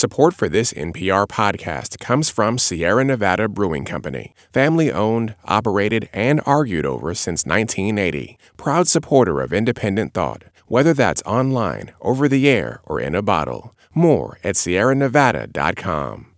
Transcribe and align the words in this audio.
Support 0.00 0.32
for 0.32 0.48
this 0.48 0.72
NPR 0.72 1.26
podcast 1.28 1.98
comes 1.98 2.30
from 2.30 2.56
Sierra 2.56 3.04
Nevada 3.04 3.50
Brewing 3.50 3.84
Company, 3.84 4.32
family 4.50 4.90
owned, 4.90 5.34
operated, 5.44 6.08
and 6.14 6.40
argued 6.46 6.86
over 6.86 7.12
since 7.12 7.44
1980. 7.44 8.38
Proud 8.56 8.88
supporter 8.88 9.42
of 9.42 9.52
independent 9.52 10.14
thought, 10.14 10.44
whether 10.68 10.94
that's 10.94 11.22
online, 11.26 11.92
over 12.00 12.28
the 12.28 12.48
air, 12.48 12.80
or 12.86 12.98
in 12.98 13.14
a 13.14 13.20
bottle. 13.20 13.74
More 13.92 14.38
at 14.42 14.54
sierranevada.com. 14.54 16.28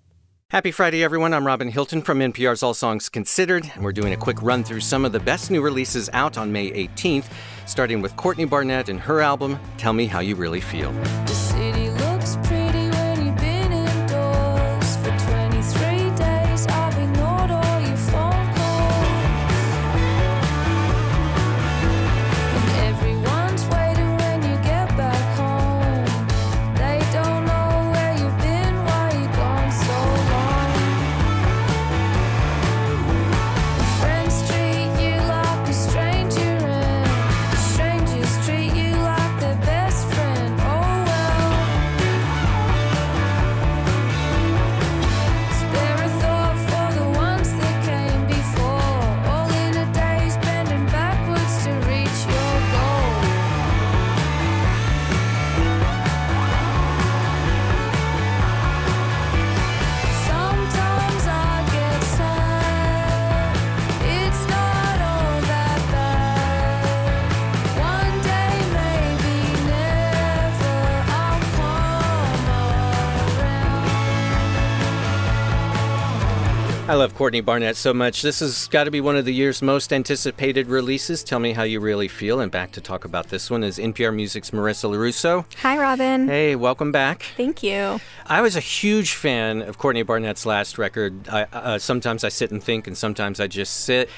Happy 0.50 0.72
Friday, 0.72 1.04
everyone. 1.04 1.32
I'm 1.32 1.46
Robin 1.46 1.68
Hilton 1.68 2.02
from 2.02 2.18
NPR's 2.18 2.64
All 2.64 2.74
Songs 2.74 3.08
Considered, 3.08 3.70
and 3.76 3.84
we're 3.84 3.92
doing 3.92 4.12
a 4.12 4.16
quick 4.16 4.42
run 4.42 4.64
through 4.64 4.80
some 4.80 5.04
of 5.04 5.12
the 5.12 5.20
best 5.20 5.52
new 5.52 5.62
releases 5.62 6.10
out 6.12 6.36
on 6.36 6.50
May 6.50 6.72
18th, 6.72 7.26
starting 7.66 8.02
with 8.02 8.16
Courtney 8.16 8.44
Barnett 8.44 8.88
and 8.88 8.98
her 8.98 9.20
album, 9.20 9.56
Tell 9.79 9.92
Me 9.92 10.06
How 10.06 10.18
You 10.18 10.34
Really 10.34 10.60
Feel. 10.60 10.92
I 76.93 76.95
love 76.95 77.15
Courtney 77.15 77.41
Barnett 77.41 77.77
so 77.77 77.95
much. 77.95 78.21
This 78.21 78.41
has 78.41 78.69
got 78.69 78.85
to 78.85 78.91
be 78.91 79.01
one 79.01 79.17
of 79.17 79.25
the 79.25 79.33
year's 79.33 79.62
most 79.62 79.95
anticipated 79.95 80.67
releases. 80.67 81.25
Tell 81.25 81.39
me 81.39 81.55
how 81.55 81.62
you 81.62 81.81
really 81.81 82.07
feel. 82.07 82.39
And 82.39 82.53
back 82.53 82.71
to 82.73 82.83
talk 82.83 83.07
about 83.07 83.31
this 83.31 83.51
one 83.51 83.65
is 83.65 83.79
NPR 83.79 84.15
Music's 84.15 84.51
Marissa 84.51 84.91
Lorusso. 84.91 85.47
Hi, 85.62 85.79
Robin. 85.79 86.29
Hey, 86.29 86.55
welcome 86.55 86.93
back. 86.93 87.23
Thank 87.34 87.62
you. 87.62 87.99
I 88.27 88.43
was 88.43 88.57
a 88.57 88.61
huge 88.61 89.15
fan 89.15 89.62
of 89.62 89.79
Courtney 89.79 90.03
Barnett's 90.03 90.45
last 90.45 90.77
record. 90.77 91.31
I, 91.31 91.45
uh, 91.45 91.79
sometimes 91.79 92.25
I 92.25 92.29
sit 92.29 92.51
and 92.51 92.62
think, 92.62 92.87
and 92.87 92.95
sometimes 92.95 93.41
I 93.41 93.47
just 93.47 93.73
sit. 93.73 94.11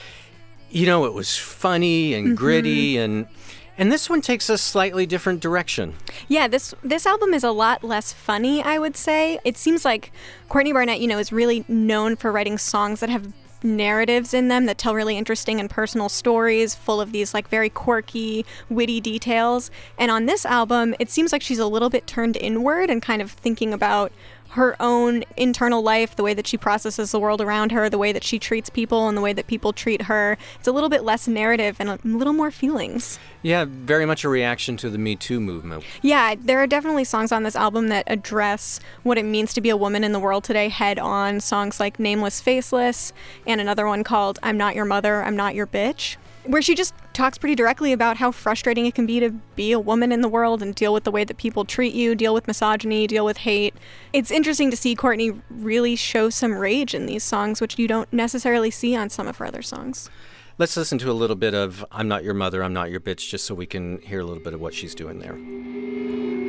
You 0.68 0.86
know, 0.86 1.04
it 1.04 1.12
was 1.12 1.38
funny 1.38 2.12
and 2.12 2.36
gritty, 2.36 2.96
and 2.96 3.28
and 3.76 3.90
this 3.90 4.08
one 4.08 4.20
takes 4.20 4.48
a 4.48 4.58
slightly 4.58 5.06
different 5.06 5.40
direction. 5.40 5.94
Yeah, 6.28 6.48
this 6.48 6.74
this 6.82 7.06
album 7.06 7.34
is 7.34 7.44
a 7.44 7.50
lot 7.50 7.82
less 7.82 8.12
funny, 8.12 8.62
I 8.62 8.78
would 8.78 8.96
say. 8.96 9.38
It 9.44 9.56
seems 9.56 9.84
like 9.84 10.12
Courtney 10.48 10.72
Barnett, 10.72 11.00
you 11.00 11.08
know, 11.08 11.18
is 11.18 11.32
really 11.32 11.64
known 11.68 12.16
for 12.16 12.30
writing 12.30 12.58
songs 12.58 13.00
that 13.00 13.10
have 13.10 13.32
narratives 13.64 14.34
in 14.34 14.48
them 14.48 14.66
that 14.66 14.76
tell 14.76 14.94
really 14.94 15.16
interesting 15.16 15.58
and 15.58 15.70
personal 15.70 16.10
stories 16.10 16.74
full 16.74 17.00
of 17.00 17.12
these 17.12 17.32
like 17.32 17.48
very 17.48 17.70
quirky 17.70 18.44
witty 18.68 19.00
details 19.00 19.70
and 19.98 20.10
on 20.10 20.26
this 20.26 20.44
album 20.44 20.94
it 20.98 21.08
seems 21.08 21.32
like 21.32 21.40
she's 21.40 21.58
a 21.58 21.66
little 21.66 21.88
bit 21.88 22.06
turned 22.06 22.36
inward 22.36 22.90
and 22.90 23.00
kind 23.00 23.22
of 23.22 23.30
thinking 23.30 23.72
about 23.72 24.12
her 24.54 24.76
own 24.78 25.24
internal 25.36 25.82
life, 25.82 26.14
the 26.14 26.22
way 26.22 26.32
that 26.32 26.46
she 26.46 26.56
processes 26.56 27.10
the 27.10 27.18
world 27.18 27.40
around 27.40 27.72
her, 27.72 27.90
the 27.90 27.98
way 27.98 28.12
that 28.12 28.22
she 28.22 28.38
treats 28.38 28.70
people, 28.70 29.08
and 29.08 29.16
the 29.16 29.20
way 29.20 29.32
that 29.32 29.48
people 29.48 29.72
treat 29.72 30.02
her. 30.02 30.38
It's 30.58 30.68
a 30.68 30.72
little 30.72 30.88
bit 30.88 31.02
less 31.02 31.26
narrative 31.26 31.76
and 31.80 31.88
a 31.88 31.98
little 32.04 32.32
more 32.32 32.52
feelings. 32.52 33.18
Yeah, 33.42 33.66
very 33.68 34.06
much 34.06 34.24
a 34.24 34.28
reaction 34.28 34.76
to 34.78 34.90
the 34.90 34.96
Me 34.96 35.16
Too 35.16 35.40
movement. 35.40 35.84
Yeah, 36.02 36.36
there 36.38 36.60
are 36.60 36.68
definitely 36.68 37.04
songs 37.04 37.32
on 37.32 37.42
this 37.42 37.56
album 37.56 37.88
that 37.88 38.04
address 38.06 38.78
what 39.02 39.18
it 39.18 39.24
means 39.24 39.52
to 39.54 39.60
be 39.60 39.70
a 39.70 39.76
woman 39.76 40.04
in 40.04 40.12
the 40.12 40.20
world 40.20 40.44
today 40.44 40.68
head 40.68 40.98
on. 40.98 41.40
Songs 41.40 41.80
like 41.80 41.98
Nameless 41.98 42.40
Faceless 42.40 43.12
and 43.46 43.60
another 43.60 43.86
one 43.86 44.04
called 44.04 44.38
I'm 44.42 44.56
Not 44.56 44.76
Your 44.76 44.84
Mother, 44.84 45.22
I'm 45.22 45.36
Not 45.36 45.54
Your 45.54 45.66
Bitch, 45.66 46.16
where 46.44 46.62
she 46.62 46.74
just 46.74 46.94
talks 47.12 47.38
pretty 47.38 47.54
directly 47.54 47.92
about 47.92 48.16
how 48.16 48.30
frustrating 48.30 48.86
it 48.86 48.94
can 48.94 49.06
be 49.06 49.20
to 49.20 49.30
be 49.56 49.72
a 49.72 49.80
woman 49.80 50.12
in 50.12 50.20
the 50.20 50.28
world 50.28 50.62
and 50.62 50.74
deal 50.74 50.92
with 50.92 51.04
the 51.04 51.10
way 51.10 51.24
that 51.24 51.36
people 51.36 51.64
treat 51.64 51.94
you, 51.94 52.14
deal 52.14 52.34
with 52.34 52.46
misogyny, 52.46 53.06
deal 53.06 53.24
with 53.24 53.38
hate. 53.38 53.74
It's 54.12 54.30
interesting 54.30 54.70
to 54.70 54.76
see 54.76 54.94
Courtney 54.94 55.32
really 55.50 55.96
show 55.96 56.30
some 56.30 56.54
rage 56.54 56.94
in 56.94 57.06
these 57.06 57.24
songs, 57.24 57.60
which 57.60 57.78
you 57.78 57.88
don't 57.88 58.12
necessarily 58.12 58.70
see 58.70 58.94
on 58.94 59.10
some 59.10 59.26
of 59.26 59.38
her 59.38 59.46
other 59.46 59.62
songs. 59.62 60.10
Let's 60.56 60.76
listen 60.76 60.98
to 60.98 61.10
a 61.10 61.12
little 61.12 61.34
bit 61.36 61.54
of 61.54 61.84
I'm 61.90 62.06
Not 62.06 62.22
Your 62.22 62.34
Mother, 62.34 62.62
I'm 62.62 62.72
Not 62.72 62.90
Your 62.90 63.00
Bitch, 63.00 63.28
just 63.28 63.44
so 63.44 63.54
we 63.54 63.66
can 63.66 64.00
hear 64.02 64.20
a 64.20 64.24
little 64.24 64.42
bit 64.42 64.54
of 64.54 64.60
what 64.60 64.72
she's 64.72 64.94
doing 64.94 65.18
there. 65.18 65.34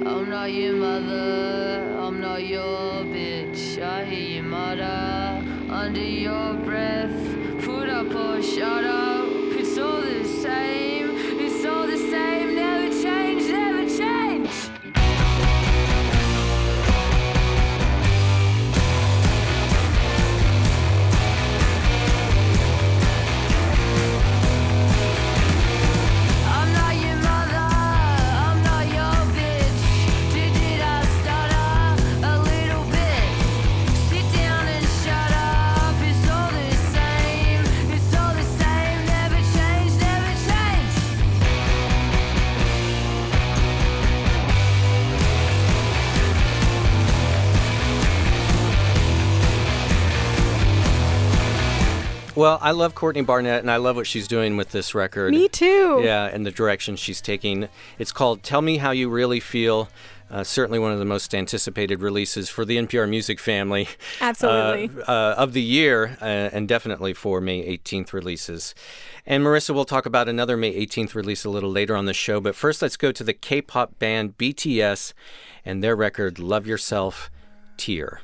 I'm 0.07 0.29
not 0.29 0.51
your 0.51 0.73
mother, 0.73 1.97
I'm 1.97 2.21
not 2.21 2.45
your 2.45 3.03
bitch. 3.05 3.81
I 3.81 4.05
hear 4.05 4.35
you 4.35 4.43
mutter 4.43 5.43
under 5.71 5.99
your 5.99 6.53
breath. 6.53 7.09
Put 7.63 7.89
up 7.89 8.13
or 8.13 8.43
shut 8.43 8.83
up, 8.83 9.14
Well, 52.45 52.59
I 52.61 52.73
love 52.73 52.93
Courtney 52.93 53.23
Barnett, 53.23 53.61
and 53.61 53.71
I 53.71 53.77
love 53.77 53.95
what 53.95 54.05
she's 54.05 54.27
doing 54.27 54.55
with 54.55 54.69
this 54.69 54.93
record. 54.93 55.31
Me 55.31 55.47
too. 55.47 56.01
Yeah, 56.03 56.25
and 56.25 56.45
the 56.45 56.51
direction 56.51 56.95
she's 56.95 57.19
taking. 57.19 57.69
It's 57.97 58.11
called 58.11 58.43
Tell 58.43 58.61
Me 58.61 58.77
How 58.77 58.91
You 58.91 59.09
Really 59.09 59.39
Feel. 59.39 59.89
Uh, 60.29 60.43
certainly 60.43 60.77
one 60.77 60.91
of 60.91 60.99
the 60.99 61.05
most 61.05 61.33
anticipated 61.33 62.03
releases 62.03 62.47
for 62.47 62.63
the 62.63 62.77
NPR 62.77 63.09
music 63.09 63.39
family. 63.39 63.87
Absolutely. 64.21 64.95
Uh, 65.07 65.11
uh, 65.11 65.35
of 65.39 65.53
the 65.53 65.61
year, 65.63 66.19
uh, 66.21 66.25
and 66.25 66.67
definitely 66.67 67.15
for 67.15 67.41
May 67.41 67.63
18th 67.79 68.13
releases. 68.13 68.75
And 69.25 69.43
Marissa 69.43 69.73
will 69.73 69.83
talk 69.83 70.05
about 70.05 70.29
another 70.29 70.55
May 70.55 70.85
18th 70.85 71.15
release 71.15 71.45
a 71.45 71.49
little 71.49 71.71
later 71.71 71.95
on 71.95 72.05
the 72.05 72.13
show. 72.13 72.39
But 72.39 72.55
first, 72.55 72.79
let's 72.79 72.95
go 72.95 73.11
to 73.11 73.23
the 73.23 73.33
K 73.33 73.59
pop 73.59 73.97
band 73.97 74.37
BTS 74.37 75.13
and 75.65 75.83
their 75.83 75.95
record 75.95 76.37
Love 76.37 76.67
Yourself 76.67 77.31
Tear. 77.75 78.21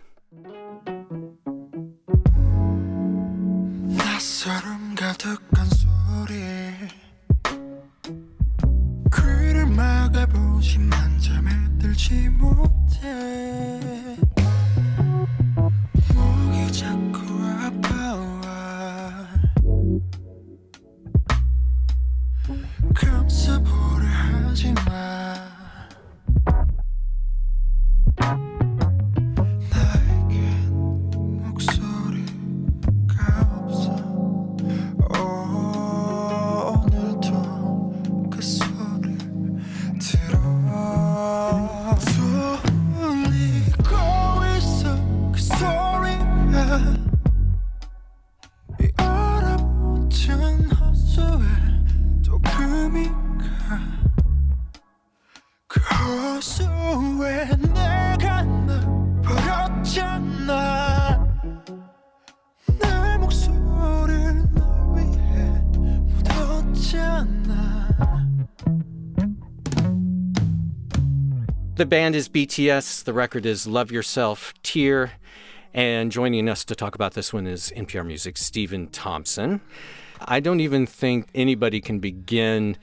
낯설음 4.22 4.94
가득한 4.94 5.68
소리. 5.72 6.36
귀를 9.12 9.66
막아보지만 9.66 11.20
잠에 11.20 11.50
들지 11.80 12.30
못 12.30 12.71
The 71.82 71.88
band 71.88 72.16
is 72.16 72.30
BTS. 72.30 73.06
The 73.06 73.12
record 73.12 73.44
is 73.44 73.66
Love 73.66 73.92
Yourself, 73.92 74.54
Tear. 74.62 75.14
And 75.74 76.12
joining 76.12 76.48
us 76.48 76.64
to 76.66 76.76
talk 76.76 76.94
about 76.94 77.16
this 77.16 77.34
one 77.34 77.48
is 77.48 77.74
NPR 77.76 78.06
Music's 78.06 78.46
Stephen 78.46 78.86
Thompson. 78.90 79.62
I 80.20 80.42
don't 80.42 80.60
even 80.60 80.86
think 80.86 81.28
anybody 81.34 81.82
can 81.82 81.98
begin 81.98 82.78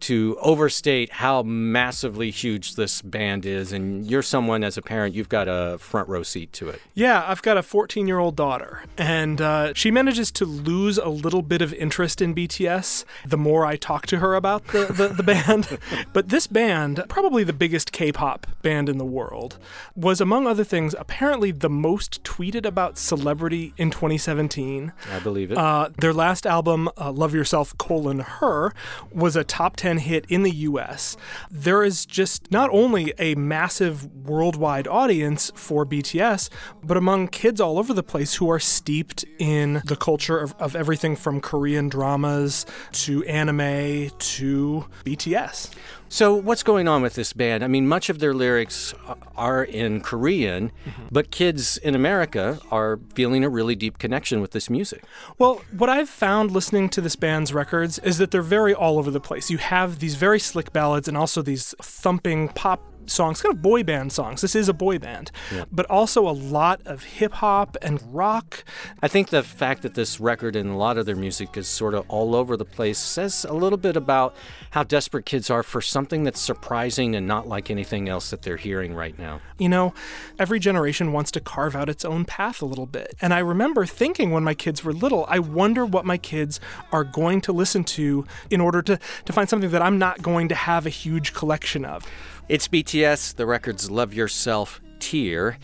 to 0.00 0.36
overstate 0.40 1.12
how 1.12 1.42
massively 1.42 2.30
huge 2.30 2.74
this 2.74 3.02
band 3.02 3.46
is. 3.46 3.72
And 3.72 4.06
you're 4.10 4.22
someone, 4.22 4.64
as 4.64 4.76
a 4.76 4.82
parent, 4.82 5.14
you've 5.14 5.28
got 5.28 5.48
a 5.48 5.78
front 5.78 6.08
row 6.08 6.22
seat 6.22 6.52
to 6.54 6.68
it. 6.68 6.80
Yeah, 6.94 7.24
I've 7.26 7.42
got 7.42 7.56
a 7.56 7.62
14 7.62 8.06
year 8.06 8.18
old 8.18 8.36
daughter, 8.36 8.84
and 8.96 9.40
uh, 9.40 9.74
she 9.74 9.90
manages 9.90 10.30
to 10.32 10.44
lose 10.44 10.98
a 10.98 11.08
little 11.08 11.42
bit 11.42 11.62
of 11.62 11.72
interest 11.74 12.20
in 12.20 12.34
BTS 12.34 13.04
the 13.26 13.36
more 13.36 13.64
I 13.66 13.76
talk 13.76 14.06
to 14.08 14.18
her 14.18 14.34
about 14.34 14.66
the, 14.68 14.86
the, 14.86 15.08
the 15.08 15.22
band. 15.22 15.78
but 16.12 16.28
this 16.28 16.46
band, 16.46 17.04
probably 17.08 17.44
the 17.44 17.52
biggest 17.52 17.92
K 17.92 18.12
pop 18.12 18.46
band 18.62 18.88
in 18.88 18.98
the 18.98 19.04
world, 19.04 19.58
was 19.94 20.20
among 20.20 20.46
other 20.46 20.64
things 20.64 20.94
apparently 20.98 21.50
the 21.50 21.70
most 21.70 22.22
tweeted 22.24 22.64
about 22.64 22.98
celebrity 22.98 23.72
in 23.76 23.90
2017. 23.90 24.92
I 25.12 25.18
believe 25.20 25.52
it. 25.52 25.58
Uh, 25.58 25.90
their 25.98 26.12
last 26.12 26.46
album, 26.46 26.88
uh, 26.98 27.12
Love 27.12 27.34
Yourself, 27.34 27.76
colon, 27.78 28.20
Her, 28.20 28.72
was 29.12 29.36
a 29.36 29.44
top 29.44 29.76
10 29.76 29.89
hit 29.98 30.26
in 30.28 30.42
the 30.42 30.50
US. 30.50 31.16
There 31.50 31.82
is 31.82 32.06
just 32.06 32.50
not 32.50 32.70
only 32.70 33.12
a 33.18 33.34
massive 33.34 34.06
worldwide 34.06 34.86
audience 34.86 35.50
for 35.54 35.84
BTS, 35.86 36.48
but 36.82 36.96
among 36.96 37.28
kids 37.28 37.60
all 37.60 37.78
over 37.78 37.92
the 37.92 38.02
place 38.02 38.34
who 38.34 38.50
are 38.50 38.58
steeped 38.58 39.24
in 39.38 39.82
the 39.84 39.96
culture 39.96 40.38
of, 40.38 40.54
of 40.58 40.76
everything 40.76 41.16
from 41.16 41.40
Korean 41.40 41.88
dramas 41.88 42.66
to 42.92 43.24
anime 43.24 44.10
to 44.18 44.86
BTS. 45.04 45.70
So, 46.12 46.34
what's 46.34 46.64
going 46.64 46.88
on 46.88 47.02
with 47.02 47.14
this 47.14 47.32
band? 47.32 47.62
I 47.62 47.68
mean, 47.68 47.86
much 47.86 48.10
of 48.10 48.18
their 48.18 48.34
lyrics 48.34 48.92
are 49.36 49.62
in 49.62 50.00
Korean, 50.00 50.72
mm-hmm. 50.84 51.02
but 51.12 51.30
kids 51.30 51.76
in 51.76 51.94
America 51.94 52.58
are 52.72 52.98
feeling 53.14 53.44
a 53.44 53.48
really 53.48 53.76
deep 53.76 53.98
connection 53.98 54.40
with 54.40 54.50
this 54.50 54.68
music. 54.68 55.04
Well, 55.38 55.62
what 55.70 55.88
I've 55.88 56.08
found 56.08 56.50
listening 56.50 56.88
to 56.90 57.00
this 57.00 57.14
band's 57.14 57.54
records 57.54 58.00
is 58.00 58.18
that 58.18 58.32
they're 58.32 58.42
very 58.42 58.74
all 58.74 58.98
over 58.98 59.08
the 59.08 59.20
place. 59.20 59.50
You 59.50 59.58
have 59.58 60.00
these 60.00 60.16
very 60.16 60.40
slick 60.40 60.72
ballads 60.72 61.06
and 61.06 61.16
also 61.16 61.42
these 61.42 61.76
thumping 61.80 62.48
pop 62.48 62.89
songs, 63.06 63.42
kind 63.42 63.54
of 63.54 63.62
boy 63.62 63.82
band 63.82 64.12
songs. 64.12 64.40
This 64.40 64.54
is 64.54 64.68
a 64.68 64.74
boy 64.74 64.98
band, 64.98 65.30
but 65.70 65.86
also 65.86 66.28
a 66.28 66.30
lot 66.30 66.80
of 66.84 67.02
hip 67.04 67.32
hop 67.34 67.76
and 67.82 68.00
rock. 68.14 68.64
I 69.02 69.08
think 69.08 69.28
the 69.28 69.42
fact 69.42 69.82
that 69.82 69.94
this 69.94 70.20
record 70.20 70.56
and 70.56 70.70
a 70.70 70.74
lot 70.74 70.98
of 70.98 71.06
their 71.06 71.16
music 71.16 71.56
is 71.56 71.68
sort 71.68 71.94
of 71.94 72.04
all 72.08 72.34
over 72.34 72.56
the 72.56 72.64
place 72.64 72.98
says 72.98 73.44
a 73.48 73.52
little 73.52 73.78
bit 73.78 73.96
about 73.96 74.34
how 74.70 74.82
desperate 74.82 75.26
kids 75.26 75.50
are 75.50 75.62
for 75.62 75.80
something 75.80 76.24
that's 76.24 76.40
surprising 76.40 77.14
and 77.14 77.26
not 77.26 77.48
like 77.48 77.70
anything 77.70 78.08
else 78.08 78.30
that 78.30 78.42
they're 78.42 78.56
hearing 78.56 78.94
right 78.94 79.18
now. 79.18 79.40
You 79.58 79.68
know, 79.68 79.94
every 80.38 80.58
generation 80.58 81.12
wants 81.12 81.30
to 81.32 81.40
carve 81.40 81.74
out 81.76 81.88
its 81.88 82.04
own 82.04 82.24
path 82.24 82.62
a 82.62 82.66
little 82.66 82.86
bit. 82.86 83.14
And 83.20 83.34
I 83.34 83.38
remember 83.38 83.86
thinking 83.86 84.30
when 84.30 84.44
my 84.44 84.54
kids 84.54 84.84
were 84.84 84.92
little, 84.92 85.26
I 85.28 85.38
wonder 85.38 85.84
what 85.84 86.04
my 86.04 86.18
kids 86.18 86.60
are 86.92 87.04
going 87.04 87.40
to 87.42 87.52
listen 87.52 87.84
to 87.84 88.26
in 88.50 88.60
order 88.60 88.82
to, 88.82 88.98
to 89.24 89.32
find 89.32 89.48
something 89.48 89.70
that 89.70 89.82
I'm 89.82 89.98
not 89.98 90.22
going 90.22 90.48
to 90.48 90.54
have 90.54 90.86
a 90.86 90.90
huge 90.90 91.34
collection 91.34 91.84
of. 91.84 92.06
It's 92.50 92.66
BTS, 92.66 93.36
the 93.36 93.46
record's 93.46 93.92
Love 93.92 94.12
Yourself, 94.12 94.80
Tear. 94.98 95.56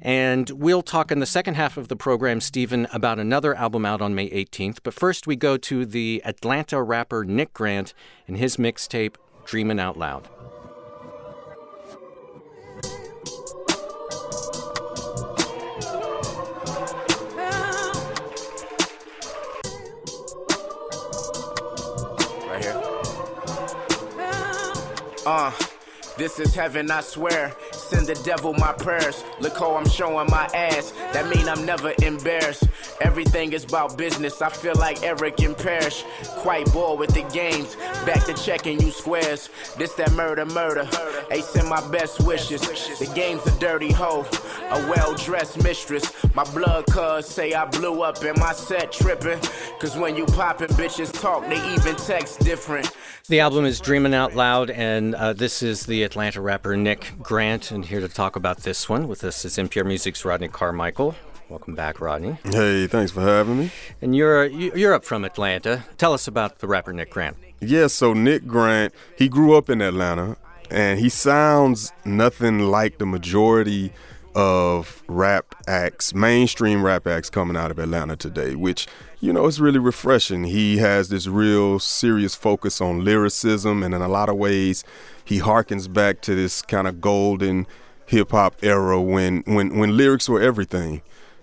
And 0.00 0.50
we'll 0.50 0.82
talk 0.82 1.12
in 1.12 1.20
the 1.20 1.24
second 1.24 1.54
half 1.54 1.76
of 1.76 1.86
the 1.86 1.94
program, 1.94 2.40
Stephen, 2.40 2.88
about 2.92 3.20
another 3.20 3.54
album 3.54 3.86
out 3.86 4.02
on 4.02 4.12
May 4.16 4.28
18th. 4.28 4.78
But 4.82 4.92
first, 4.92 5.28
we 5.28 5.36
go 5.36 5.56
to 5.58 5.86
the 5.86 6.20
Atlanta 6.24 6.82
rapper 6.82 7.24
Nick 7.24 7.54
Grant 7.54 7.94
and 8.26 8.36
his 8.36 8.56
mixtape, 8.56 9.14
Dreamin' 9.44 9.78
Out 9.78 9.96
Loud. 9.96 10.28
Right 22.48 22.64
here. 22.64 22.82
Uh, 25.24 25.52
this 26.16 26.38
is 26.38 26.54
heaven, 26.54 26.90
I 26.90 27.00
swear. 27.00 27.54
Send 27.72 28.06
the 28.06 28.14
devil 28.22 28.52
my 28.54 28.72
prayers. 28.72 29.24
Look 29.40 29.58
how 29.58 29.76
I'm 29.76 29.88
showing 29.88 30.28
my 30.30 30.44
ass. 30.54 30.92
That 31.12 31.28
mean 31.34 31.48
I'm 31.48 31.64
never 31.64 31.94
embarrassed. 32.02 32.64
Everything 33.02 33.52
is 33.52 33.64
about 33.64 33.98
business. 33.98 34.40
I 34.40 34.48
feel 34.48 34.76
like 34.76 35.02
Eric 35.02 35.40
and 35.40 35.56
Parrish. 35.56 36.04
Quite 36.36 36.72
bored 36.72 37.00
with 37.00 37.12
the 37.12 37.22
games. 37.34 37.74
Back 38.06 38.24
to 38.26 38.34
checking 38.34 38.80
you 38.80 38.92
squares. 38.92 39.50
This 39.76 39.92
that 39.94 40.12
murder, 40.12 40.46
murder. 40.46 40.88
Hey, 41.28 41.40
send 41.40 41.68
my 41.68 41.86
best 41.90 42.20
wishes. 42.20 42.60
The 42.60 43.12
game's 43.12 43.44
a 43.44 43.58
dirty 43.58 43.90
hoe. 43.90 44.24
A 44.70 44.78
well 44.88 45.14
dressed 45.16 45.60
mistress. 45.64 46.12
My 46.34 46.44
blood 46.54 46.86
cuz 46.86 47.26
say 47.26 47.54
I 47.54 47.64
blew 47.64 48.02
up 48.02 48.22
in 48.22 48.38
my 48.38 48.52
set 48.52 48.92
tripping. 48.92 49.40
Cause 49.80 49.96
when 49.96 50.16
you 50.16 50.24
poppin', 50.24 50.68
bitches 50.68 51.12
talk, 51.12 51.42
they 51.48 51.60
even 51.74 51.96
text 51.96 52.38
different. 52.40 52.88
The 53.28 53.40
album 53.40 53.64
is 53.64 53.80
Dreaming 53.80 54.14
Out 54.14 54.36
Loud, 54.36 54.70
and 54.70 55.16
uh, 55.16 55.32
this 55.32 55.60
is 55.62 55.86
the 55.86 56.04
Atlanta 56.04 56.40
rapper 56.40 56.76
Nick 56.76 57.12
Grant. 57.20 57.72
And 57.72 57.84
here 57.84 58.00
to 58.00 58.08
talk 58.08 58.36
about 58.36 58.58
this 58.58 58.88
one 58.88 59.08
with 59.08 59.24
us 59.24 59.44
is 59.44 59.56
NPR 59.56 59.86
Music's 59.86 60.24
Rodney 60.24 60.48
Carmichael. 60.48 61.16
Welcome 61.52 61.74
back, 61.74 62.00
Rodney. 62.00 62.38
Hey, 62.44 62.86
thanks 62.86 63.12
for 63.12 63.20
having 63.20 63.58
me. 63.58 63.70
And 64.00 64.16
you're 64.16 64.46
you- 64.46 64.72
you're 64.74 64.94
up 64.94 65.04
from 65.04 65.22
Atlanta. 65.22 65.84
Tell 65.98 66.14
us 66.14 66.26
about 66.26 66.60
the 66.60 66.66
rapper 66.66 66.94
Nick 66.94 67.10
Grant. 67.10 67.36
Yeah, 67.60 67.88
so 67.88 68.14
Nick 68.14 68.46
Grant, 68.46 68.94
he 69.18 69.28
grew 69.28 69.54
up 69.54 69.68
in 69.68 69.82
Atlanta 69.82 70.38
and 70.70 70.98
he 70.98 71.10
sounds 71.10 71.92
nothing 72.06 72.60
like 72.70 72.96
the 72.96 73.04
majority 73.04 73.92
of 74.34 75.02
rap 75.08 75.54
acts, 75.68 76.14
mainstream 76.14 76.82
rap 76.82 77.06
acts 77.06 77.28
coming 77.28 77.54
out 77.54 77.70
of 77.70 77.78
Atlanta 77.78 78.16
today, 78.16 78.54
which, 78.54 78.86
you 79.20 79.30
know, 79.30 79.44
is 79.44 79.60
really 79.60 79.78
refreshing. 79.78 80.44
He 80.44 80.78
has 80.78 81.10
this 81.10 81.26
real 81.26 81.78
serious 81.78 82.34
focus 82.34 82.80
on 82.80 83.04
lyricism, 83.04 83.82
and 83.82 83.94
in 83.94 84.00
a 84.00 84.08
lot 84.08 84.30
of 84.30 84.36
ways, 84.36 84.84
he 85.22 85.40
harkens 85.40 85.92
back 85.92 86.22
to 86.22 86.34
this 86.34 86.62
kind 86.62 86.88
of 86.88 87.02
golden 87.02 87.66
hip 88.06 88.30
hop 88.30 88.54
era 88.62 88.98
when, 89.02 89.42
when, 89.44 89.76
when 89.76 89.98
lyrics 89.98 90.30
were 90.30 90.40
everything. 90.40 91.02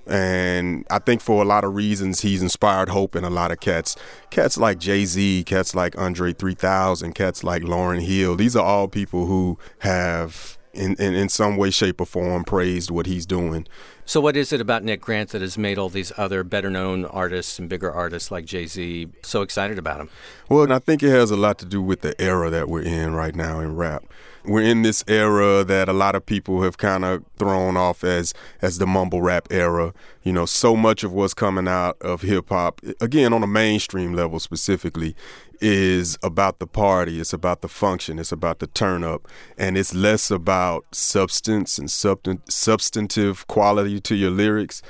And 0.09 0.87
I 0.89 0.97
think 0.97 1.21
for 1.21 1.41
a 1.43 1.45
lot 1.45 1.63
of 1.63 1.75
reasons, 1.75 2.21
he's 2.21 2.41
inspired 2.41 2.89
hope 2.89 3.15
in 3.15 3.23
a 3.23 3.29
lot 3.29 3.51
of 3.51 3.59
cats. 3.59 3.95
Cats 4.31 4.57
like 4.57 4.79
Jay 4.79 5.05
Z, 5.05 5.43
cats 5.45 5.75
like 5.75 5.97
Andre 5.97 6.33
3000, 6.33 7.13
cats 7.13 7.43
like 7.43 7.61
Lauryn 7.61 8.01
Hill. 8.01 8.35
These 8.35 8.55
are 8.55 8.65
all 8.65 8.87
people 8.87 9.27
who 9.27 9.59
have, 9.79 10.57
in, 10.73 10.95
in, 10.95 11.13
in 11.13 11.29
some 11.29 11.57
way, 11.57 11.69
shape, 11.69 12.01
or 12.01 12.07
form, 12.07 12.43
praised 12.43 12.89
what 12.89 13.05
he's 13.05 13.27
doing. 13.27 13.67
So, 14.03 14.19
what 14.19 14.35
is 14.35 14.51
it 14.51 14.59
about 14.59 14.83
Nick 14.83 15.01
Grant 15.01 15.29
that 15.29 15.41
has 15.41 15.55
made 15.55 15.77
all 15.77 15.89
these 15.89 16.11
other 16.17 16.43
better 16.43 16.71
known 16.71 17.05
artists 17.05 17.59
and 17.59 17.69
bigger 17.69 17.91
artists 17.91 18.31
like 18.31 18.45
Jay 18.45 18.65
Z 18.65 19.09
so 19.21 19.43
excited 19.43 19.77
about 19.77 20.01
him? 20.01 20.09
Well, 20.49 20.63
and 20.63 20.73
I 20.73 20.79
think 20.79 21.03
it 21.03 21.11
has 21.11 21.29
a 21.29 21.37
lot 21.37 21.59
to 21.59 21.65
do 21.65 21.79
with 21.83 22.01
the 22.01 22.19
era 22.19 22.49
that 22.49 22.67
we're 22.67 22.81
in 22.81 23.13
right 23.13 23.35
now 23.35 23.59
in 23.59 23.75
rap. 23.75 24.05
We're 24.45 24.63
in 24.63 24.81
this 24.81 25.03
era 25.07 25.63
that 25.63 25.89
a 25.89 25.93
lot 25.93 26.15
of 26.15 26.25
people 26.25 26.61
have 26.63 26.77
kind 26.77 27.03
of 27.05 27.23
thrown 27.37 27.77
off 27.77 28.03
as 28.03 28.33
as 28.61 28.77
the 28.77 28.87
mumble 28.87 29.21
rap 29.21 29.47
era. 29.51 29.93
You 30.23 30.33
know, 30.33 30.45
so 30.45 30.75
much 30.75 31.03
of 31.03 31.11
what's 31.11 31.33
coming 31.33 31.67
out 31.67 31.97
of 32.01 32.21
hip 32.21 32.49
hop, 32.49 32.81
again 33.01 33.33
on 33.33 33.43
a 33.43 33.47
mainstream 33.47 34.13
level 34.13 34.39
specifically, 34.39 35.15
is 35.61 36.17
about 36.23 36.59
the 36.59 36.67
party, 36.67 37.19
it's 37.19 37.33
about 37.33 37.61
the 37.61 37.67
function, 37.67 38.19
it's 38.19 38.31
about 38.31 38.59
the 38.59 38.67
turn 38.67 39.03
up, 39.03 39.27
and 39.57 39.77
it's 39.77 39.93
less 39.93 40.31
about 40.31 40.85
substance 40.93 41.77
and 41.77 41.89
substan- 41.89 42.49
substantive 42.49 43.47
quality 43.47 43.99
to 43.99 44.15
your 44.15 44.31
lyrics. 44.31 44.81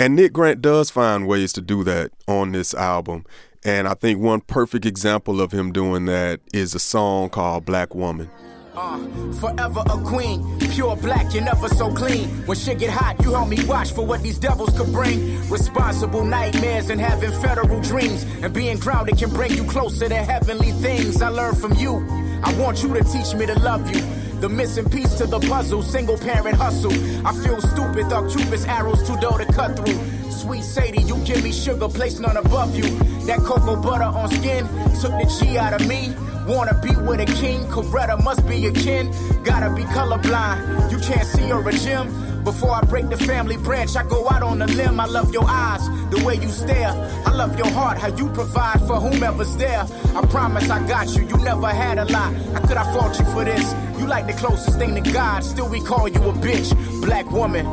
And 0.00 0.14
Nick 0.14 0.32
Grant 0.32 0.62
does 0.62 0.90
find 0.90 1.26
ways 1.26 1.52
to 1.54 1.60
do 1.60 1.82
that 1.84 2.12
on 2.26 2.52
this 2.52 2.72
album. 2.74 3.24
And 3.64 3.88
I 3.88 3.94
think 3.94 4.20
one 4.20 4.40
perfect 4.40 4.86
example 4.86 5.40
of 5.40 5.50
him 5.50 5.72
doing 5.72 6.04
that 6.04 6.40
is 6.54 6.74
a 6.74 6.78
song 6.78 7.30
called 7.30 7.64
Black 7.64 7.94
Woman. 7.94 8.30
Uh, 8.80 8.96
forever 9.40 9.82
a 9.90 9.98
queen, 10.04 10.56
pure 10.70 10.94
black, 10.94 11.34
you're 11.34 11.42
never 11.42 11.68
so 11.68 11.92
clean. 11.92 12.28
When 12.46 12.56
shit 12.56 12.78
get 12.78 12.90
hot, 12.90 13.20
you 13.24 13.34
help 13.34 13.48
me 13.48 13.58
watch 13.64 13.90
for 13.90 14.06
what 14.06 14.22
these 14.22 14.38
devils 14.38 14.70
could 14.78 14.92
bring. 14.92 15.18
Responsible 15.48 16.24
nightmares 16.24 16.88
and 16.88 17.00
having 17.00 17.32
federal 17.42 17.80
dreams. 17.80 18.22
And 18.40 18.54
being 18.54 18.78
grounded 18.78 19.18
can 19.18 19.30
bring 19.30 19.54
you 19.54 19.64
closer 19.64 20.08
to 20.08 20.14
heavenly 20.14 20.70
things. 20.70 21.20
I 21.20 21.28
learned 21.28 21.58
from 21.58 21.74
you. 21.74 22.06
I 22.44 22.54
want 22.56 22.84
you 22.84 22.94
to 22.94 23.02
teach 23.02 23.34
me 23.34 23.46
to 23.46 23.58
love 23.58 23.90
you. 23.92 24.00
The 24.38 24.48
missing 24.48 24.88
piece 24.88 25.12
to 25.14 25.26
the 25.26 25.40
puzzle, 25.40 25.82
single 25.82 26.16
parent 26.16 26.56
hustle. 26.56 26.92
I 27.26 27.32
feel 27.42 27.60
stupid, 27.60 28.06
thought 28.08 28.30
Cupid's 28.30 28.64
arrows 28.64 29.04
too 29.04 29.16
dull 29.16 29.38
to 29.38 29.46
cut 29.46 29.74
through. 29.76 30.30
Sweet 30.30 30.62
Sadie, 30.62 31.02
you 31.02 31.18
give 31.24 31.42
me 31.42 31.50
sugar, 31.50 31.88
place 31.88 32.20
none 32.20 32.36
above 32.36 32.76
you. 32.76 32.88
That 33.26 33.40
cocoa 33.40 33.74
butter 33.74 34.04
on 34.04 34.30
skin 34.30 34.68
took 35.00 35.10
the 35.18 35.36
G 35.40 35.58
out 35.58 35.80
of 35.80 35.88
me. 35.88 36.14
Wanna 36.48 36.72
be 36.80 36.96
with 36.96 37.20
a 37.20 37.26
king, 37.26 37.64
Coretta 37.68 38.24
must 38.24 38.48
be 38.48 38.66
a 38.66 38.72
kin. 38.72 39.12
Gotta 39.44 39.68
be 39.68 39.82
colorblind, 39.82 40.90
you 40.90 40.98
can't 40.98 41.26
see 41.26 41.42
her 41.50 41.68
a 41.68 41.72
gym. 41.72 42.42
Before 42.42 42.70
I 42.70 42.80
break 42.80 43.10
the 43.10 43.18
family 43.18 43.58
branch, 43.58 43.96
I 43.96 44.02
go 44.02 44.26
out 44.30 44.42
on 44.42 44.62
a 44.62 44.66
limb. 44.66 44.98
I 44.98 45.04
love 45.04 45.30
your 45.30 45.44
eyes, 45.46 45.86
the 46.08 46.24
way 46.24 46.36
you 46.36 46.48
stare. 46.48 46.88
I 47.26 47.32
love 47.32 47.58
your 47.58 47.68
heart, 47.68 47.98
how 47.98 48.08
you 48.08 48.30
provide 48.30 48.80
for 48.86 48.96
whomever's 48.96 49.54
there. 49.58 49.84
I 50.14 50.24
promise 50.30 50.70
I 50.70 50.86
got 50.88 51.14
you, 51.14 51.28
you 51.28 51.36
never 51.36 51.68
had 51.68 51.98
a 51.98 52.06
lot. 52.06 52.32
How 52.32 52.66
could 52.66 52.78
I 52.78 52.94
fault 52.94 53.18
you 53.18 53.26
for 53.26 53.44
this? 53.44 53.74
You 53.98 54.06
like 54.06 54.26
the 54.26 54.32
closest 54.32 54.78
thing 54.78 54.94
to 54.94 55.12
God, 55.12 55.44
still 55.44 55.68
we 55.68 55.82
call 55.82 56.08
you 56.08 56.22
a 56.22 56.32
bitch. 56.32 56.72
Black 57.02 57.30
woman. 57.30 57.66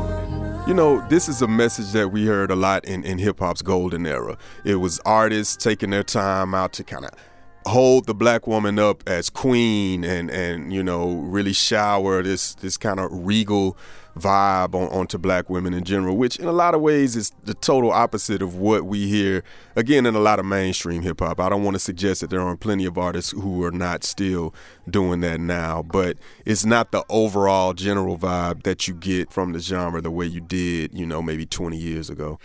You 0.68 0.74
know, 0.74 1.00
this 1.08 1.30
is 1.30 1.42
a 1.42 1.48
message 1.48 1.94
that 1.94 2.10
we 2.10 2.26
heard 2.26 2.52
a 2.52 2.56
lot 2.58 2.84
in, 2.84 3.06
in 3.06 3.20
hip 3.20 3.40
hop's 3.40 3.62
golden 3.62 4.06
era. 4.06 4.38
It 4.66 4.76
was 4.76 5.00
artists 5.06 5.56
taking 5.56 5.92
their 5.92 6.04
time 6.04 6.54
out 6.54 6.74
to 6.74 6.84
kind 6.84 7.06
of 7.06 7.12
hold 7.66 8.06
the 8.06 8.14
black 8.14 8.46
woman 8.46 8.78
up 8.78 9.04
as 9.08 9.30
queen 9.30 10.04
and 10.04 10.30
and 10.30 10.72
you 10.72 10.84
know 10.84 11.14
really 11.22 11.54
shower 11.54 12.22
this 12.22 12.54
this 12.56 12.78
kind 12.78 13.00
of 13.00 13.10
regal 13.12 13.76
vibe 14.16 14.74
on, 14.76 14.88
onto 14.90 15.18
black 15.18 15.50
women 15.50 15.74
in 15.74 15.84
general 15.84 16.16
which 16.16 16.38
in 16.38 16.46
a 16.46 16.52
lot 16.52 16.76
of 16.76 16.80
ways 16.82 17.16
is 17.16 17.32
the 17.44 17.56
total 17.56 17.92
opposite 17.92 18.42
of 18.42 18.56
what 18.56 18.86
we 18.86 19.08
hear 19.08 19.44
again 19.76 20.06
in 20.06 20.14
a 20.16 20.20
lot 20.20 20.38
of 20.40 20.46
mainstream 20.46 21.02
hip 21.02 21.20
hop 21.20 21.40
I 21.40 21.50
don't 21.50 21.64
want 21.64 21.76
to 21.76 21.80
suggest 21.80 22.22
that 22.22 22.30
there 22.30 22.40
aren't 22.40 22.60
plenty 22.60 22.86
of 22.86 22.98
artists 23.00 23.32
who 23.32 23.64
are 23.64 23.72
not 23.72 24.04
still 24.04 24.54
doing 24.88 25.22
that 25.22 25.40
now 25.40 25.82
but 25.82 26.18
it's 26.46 26.66
not 26.66 26.92
the 26.92 27.04
overall 27.10 27.74
general 27.74 28.18
vibe 28.18 28.64
that 28.64 28.88
you 28.88 28.94
get 28.94 29.32
from 29.32 29.54
the 29.54 29.60
genre 29.60 30.02
the 30.02 30.12
way 30.12 30.28
you 30.28 30.40
did 30.40 30.94
you 30.94 31.06
know 31.06 31.22
maybe 31.22 31.46
20 31.46 31.76
years 31.78 32.10
ago 32.10 32.40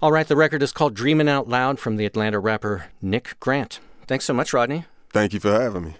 All 0.00 0.10
right, 0.10 0.26
the 0.26 0.34
record 0.34 0.62
is 0.64 0.72
called 0.72 0.94
Dreamin' 0.94 1.28
Out 1.28 1.46
Loud 1.46 1.78
from 1.78 1.96
the 1.96 2.04
Atlanta 2.06 2.40
rapper 2.40 2.86
Nick 3.00 3.36
Grant. 3.38 3.78
Thanks 4.12 4.26
so 4.26 4.34
much, 4.34 4.52
Rodney. 4.52 4.84
thank 5.08 5.32
you 5.32 5.40
for 5.40 5.50
having 5.50 5.84
me 5.84 5.94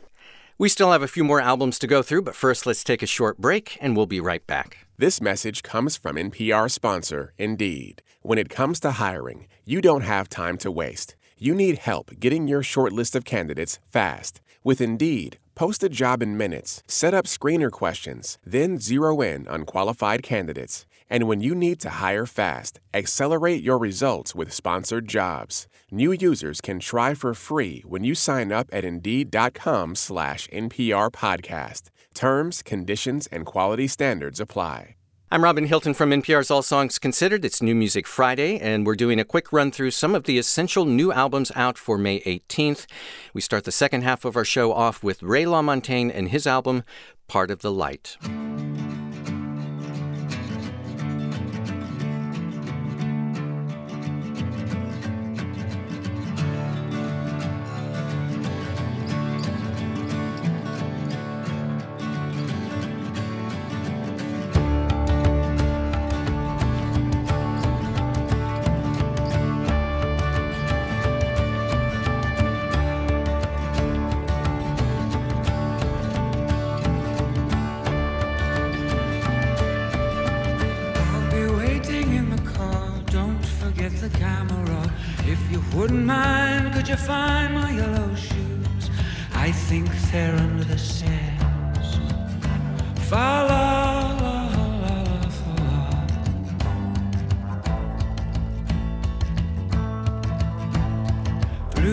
We 0.59 0.69
still 0.69 0.92
have 0.92 1.00
a 1.00 1.09
few 1.09 1.25
more 1.25 1.40
albums 1.40 1.78
to 1.78 1.87
go 1.87 2.02
through, 2.02 2.21
but 2.21 2.35
first 2.35 2.66
let's 2.66 2.85
take 2.85 3.02
a 3.02 3.07
short 3.07 3.38
break 3.38 3.78
and 3.81 3.97
we'll 3.97 4.04
be 4.04 4.21
right 4.21 4.47
back. 4.47 4.87
This 4.99 5.23
message 5.23 5.62
comes 5.62 5.97
from 5.97 6.16
NPR 6.16 6.71
sponsor, 6.71 7.33
Indeed. 7.38 8.02
When 8.21 8.38
it 8.38 8.50
comes 8.50 8.81
to 8.81 8.99
hiring, 9.07 9.47
you 9.64 9.81
don't 9.81 10.02
have 10.02 10.28
time 10.28 10.59
to 10.59 10.71
waste. 10.71 11.16
You 11.38 11.54
need 11.54 11.78
help 11.78 12.21
getting 12.21 12.49
your 12.49 12.62
short 12.62 12.92
list 12.92 13.16
of 13.16 13.25
candidates 13.25 13.78
fast. 13.88 14.42
With 14.62 14.83
Indeed, 14.83 15.38
post 15.55 15.83
a 15.83 15.89
job 15.89 16.23
in 16.23 16.37
minutes, 16.37 16.83
set 16.87 17.15
up 17.15 17.27
screener 17.27 17.71
questions, 17.71 18.39
then 18.47 18.79
zero 18.79 19.21
in 19.21 19.49
on 19.49 19.65
qualified 19.65 20.23
candidates. 20.23 20.87
And 21.11 21.29
when 21.29 21.41
you 21.41 21.55
need 21.55 21.81
to 21.81 21.99
hire 22.01 22.27
fast, 22.27 22.81
accelerate 22.95 23.63
your 23.63 23.79
results 23.79 24.35
with 24.35 24.53
sponsored 24.53 25.09
jobs. 25.09 25.67
New 25.91 26.13
users 26.13 26.61
can 26.61 26.81
try 26.81 27.15
for 27.15 27.35
free 27.35 27.83
when 27.87 28.05
you 28.05 28.15
sign 28.15 28.53
up 28.53 28.69
at 28.73 28.85
Indeed.com 28.85 29.95
slash 29.95 30.49
NPR 30.49 31.11
podcast. 31.13 31.91
Terms, 32.15 32.63
conditions, 32.63 33.27
and 33.27 33.45
quality 33.45 33.89
standards 33.89 34.41
apply. 34.41 34.97
I'm 35.33 35.43
Robin 35.43 35.65
Hilton 35.65 35.95
from 35.95 36.11
NPR's 36.11 36.51
All 36.51 36.61
Songs 36.61 36.99
Considered. 36.99 37.43
It's 37.43 37.62
New 37.62 37.75
Music 37.75 38.07
Friday, 38.07 38.59
and 38.59 38.85
we're 38.85 38.95
doing 38.95 39.19
a 39.19 39.25
quick 39.25 39.51
run 39.51 39.71
through 39.71 39.93
some 39.93 40.15
of 40.15 40.25
the 40.25 40.37
essential 40.37 40.85
new 40.85 41.11
albums 41.11 41.51
out 41.57 41.79
for 41.79 41.97
May 41.97 42.21
18th. 42.21 42.85
We 43.33 43.41
start 43.41 43.65
the 43.65 43.73
second 43.73 44.03
half 44.03 44.27
of 44.27 44.37
our 44.37 44.45
show 44.45 44.75
off 44.75 45.03
with 45.03 45.23
Ray 45.23 45.45
LaMontagne 45.45 46.15
and 46.15 46.29
his 46.29 46.47
album, 46.47 46.83
Part 47.29 47.51
of 47.51 47.62
the 47.62 47.73
Light. 47.73 48.19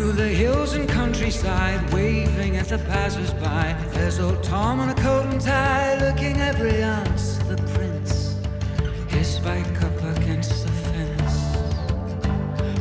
Through 0.10 0.26
the 0.26 0.28
hills 0.28 0.74
and 0.74 0.90
countryside, 0.90 1.94
waving 1.94 2.58
at 2.58 2.68
the 2.68 2.80
passers-by. 2.80 3.76
There's 3.92 4.20
old 4.20 4.42
Tom 4.42 4.80
in 4.80 4.90
a 4.90 4.96
coat 4.96 5.28
and 5.28 5.40
tie, 5.40 6.00
looking 6.04 6.42
every 6.42 6.82
ounce 6.82 7.38
the 7.48 7.58
prince. 7.76 8.36
His 9.10 9.38
bike 9.38 9.84
up 9.84 10.02
against 10.18 10.66
the 10.66 10.72
fence. 10.72 11.54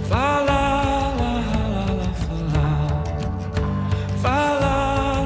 Fa 0.09 0.43
la 0.49 1.13
la 1.19 1.33
la 1.75 1.85
la 1.93 2.13
fa 2.15 2.35
la. 2.55 2.69
Fa 4.23 4.41
la 4.63 4.79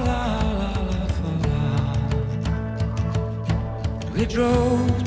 la 0.09 0.23
la 0.59 0.71
la 0.91 1.07
fa 1.07 1.31
la. 1.47 1.63
We 4.13 4.27
drove 4.27 5.02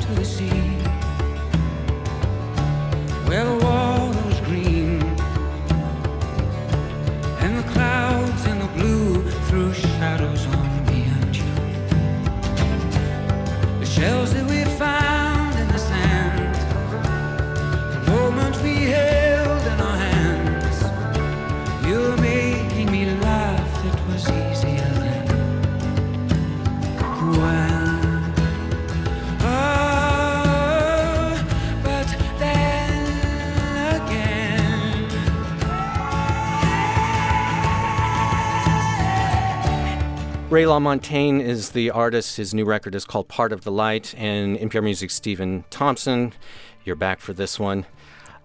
Ray 40.56 40.64
LaMontagne 40.64 41.42
is 41.42 41.72
the 41.72 41.90
artist. 41.90 42.38
His 42.38 42.54
new 42.54 42.64
record 42.64 42.94
is 42.94 43.04
called 43.04 43.28
Part 43.28 43.52
of 43.52 43.64
the 43.64 43.70
Light, 43.70 44.14
and 44.16 44.56
NPR 44.56 44.82
Music 44.82 45.10
Stephen 45.10 45.66
Thompson. 45.68 46.32
You're 46.82 46.96
back 46.96 47.20
for 47.20 47.34
this 47.34 47.60
one. 47.60 47.84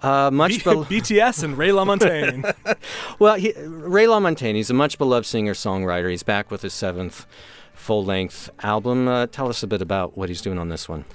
Uh, 0.02 0.30
much 0.30 0.58
B- 0.58 0.62
bel- 0.66 0.84
BTS 0.92 1.42
and 1.42 1.58
Ray 1.58 1.70
LaMontagne. 1.70 2.54
well, 3.20 3.36
he, 3.36 3.54
Ray 3.54 4.08
LaMontagne, 4.08 4.56
he's 4.56 4.70
a 4.70 4.74
much 4.74 4.98
beloved 4.98 5.26
singer 5.26 5.54
songwriter. 5.54 6.12
He's 6.12 6.22
back 6.22 6.52
with 6.52 6.64
his 6.64 6.74
seventh 6.74 7.26
full 7.76 8.04
length 8.04 8.50
album. 8.62 9.08
Uh, 9.08 9.28
tell 9.28 9.48
us 9.48 9.64
a 9.64 9.68
bit 9.68 9.82
about 9.82 10.18
what 10.18 10.28
he's 10.28 10.42
doing 10.42 10.58
on 10.58 10.68
this 10.68 10.90
one. 10.90 11.06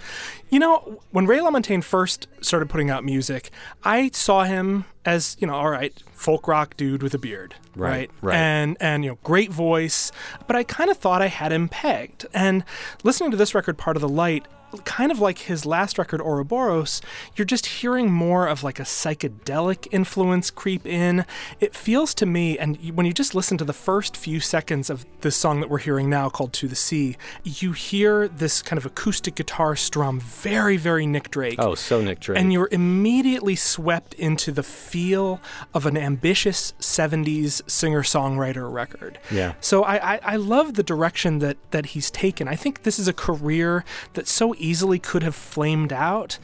You 0.49 0.61
know, 0.61 1.01
when 1.11 1.27
Ray 1.27 1.39
LaMontagne 1.39 1.83
first 1.83 2.29
started 2.41 2.69
putting 2.69 2.89
out 2.89 3.05
music, 3.05 3.51
I 3.83 4.11
saw 4.13 4.45
him 4.45 4.85
as, 5.05 5.37
you 5.41 5.47
know, 5.47 5.55
all 5.55 5.71
right, 5.71 5.93
folk 6.13 6.47
rock 6.47 6.77
dude 6.77 7.03
with 7.03 7.15
a 7.15 7.19
beard, 7.19 7.55
Right, 7.75 7.91
right? 7.91 8.11
right. 8.23 8.37
And 8.37 8.77
and 8.81 9.05
you 9.05 9.11
know, 9.11 9.19
great 9.25 9.51
voice, 9.51 10.13
but 10.47 10.55
I 10.57 10.63
kind 10.63 10.91
of 10.91 10.99
thought 10.99 11.21
I 11.21 11.29
had 11.29 11.53
him 11.53 11.69
pegged. 11.69 12.27
And 12.33 12.65
listening 13.03 13.31
to 13.33 13.37
this 13.37 13.55
record 13.55 13.77
Part 13.77 13.97
of 13.97 14.01
the 14.01 14.09
Light, 14.09 14.47
kind 14.85 15.13
of 15.13 15.21
like 15.21 15.39
his 15.39 15.65
last 15.65 15.97
record 15.97 16.21
Ouroboros, 16.21 17.01
you're 17.37 17.45
just 17.45 17.67
hearing 17.67 18.11
more 18.11 18.47
of 18.49 18.65
like 18.65 18.81
a 18.81 18.83
psychedelic 18.83 19.87
influence 19.93 20.51
creep 20.51 20.85
in. 20.85 21.25
It 21.61 21.75
feels 21.75 22.13
to 22.15 22.27
me 22.27 22.59
and 22.59 22.77
when 22.95 23.07
you 23.07 23.13
just 23.13 23.35
listen 23.35 23.57
to 23.59 23.65
the 23.65 23.73
first 23.73 24.17
few 24.17 24.41
seconds 24.41 24.91
of 24.91 25.07
this 25.21 25.37
song 25.37 25.61
that 25.61 25.71
we're 25.71 25.79
hearing 25.79 26.11
now 26.11 26.29
called 26.29 26.53
To 26.55 26.69
the 26.69 26.75
Sea, 26.77 27.17
you 27.45 27.73
hear 27.73 28.27
this 28.27 28.61
kind 28.61 28.77
of 28.77 28.85
acoustic 28.85 29.37
guitar 29.37 29.77
strum 29.77 30.19
very 30.43 30.77
very 30.77 31.07
Nick 31.07 31.31
Drake. 31.31 31.57
Oh, 31.59 31.75
so 31.75 32.01
Nick 32.01 32.21
Drake. 32.21 32.39
And 32.39 32.53
you're 32.53 32.69
immediately 32.71 33.57
swept 33.57 34.15
into 34.15 34.53
the 34.53 34.63
feel 34.63 35.41
of 35.75 35.87
an 35.87 35.97
ambitious 35.97 36.73
70s 36.81 37.69
singer 37.71 38.03
songwriter 38.03 38.73
record. 38.73 39.19
Yeah. 39.31 39.55
So 39.61 39.83
I, 39.83 40.15
I, 40.15 40.21
I 40.23 40.37
love 40.37 40.75
the 40.75 40.83
direction 40.83 41.39
that, 41.41 41.57
that 41.71 41.87
he's 41.87 42.11
taken. 42.11 42.49
I 42.49 42.57
think 42.57 42.83
this 42.83 42.99
is 42.99 43.09
a 43.09 43.13
career 43.13 43.85
that 44.15 44.27
so 44.27 44.55
easily 44.59 44.99
could 44.99 45.23
have 45.23 45.35
flamed 45.35 45.93
out, 45.93 46.39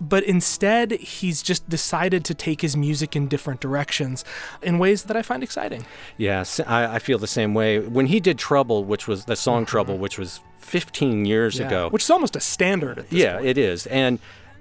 but 0.00 0.24
instead 0.24 0.92
he's 0.92 1.42
just 1.42 1.68
decided 1.68 2.24
to 2.26 2.34
take 2.34 2.60
his 2.60 2.76
music 2.76 3.16
in 3.16 3.28
different 3.28 3.60
directions 3.60 4.24
in 4.62 4.78
ways 4.78 5.04
that 5.04 5.16
I 5.16 5.22
find 5.22 5.42
exciting. 5.42 5.86
Yes, 6.16 6.60
I, 6.60 6.96
I 6.96 6.98
feel 6.98 7.18
the 7.18 7.26
same 7.26 7.54
way. 7.54 7.78
When 7.78 8.06
he 8.06 8.20
did 8.20 8.38
Trouble, 8.38 8.84
which 8.84 9.08
was 9.08 9.24
the 9.24 9.36
song 9.36 9.62
mm-hmm. 9.62 9.70
Trouble, 9.70 9.98
which 9.98 10.18
was 10.18 10.40
15 10.66 11.24
years 11.24 11.54
Mm-hmm. 11.54 11.62
Yeah. 11.62 11.66
ago. 11.68 11.88
Which 11.90 12.02
is 12.02 12.10
almost 12.10 12.36
a 12.36 12.40
standard 12.40 12.98
at 12.98 13.08
this 13.10 13.18
yeah, 13.20 13.34
point. 13.36 13.46
it 13.46 13.58
is. 13.58 13.86
And 13.86 14.18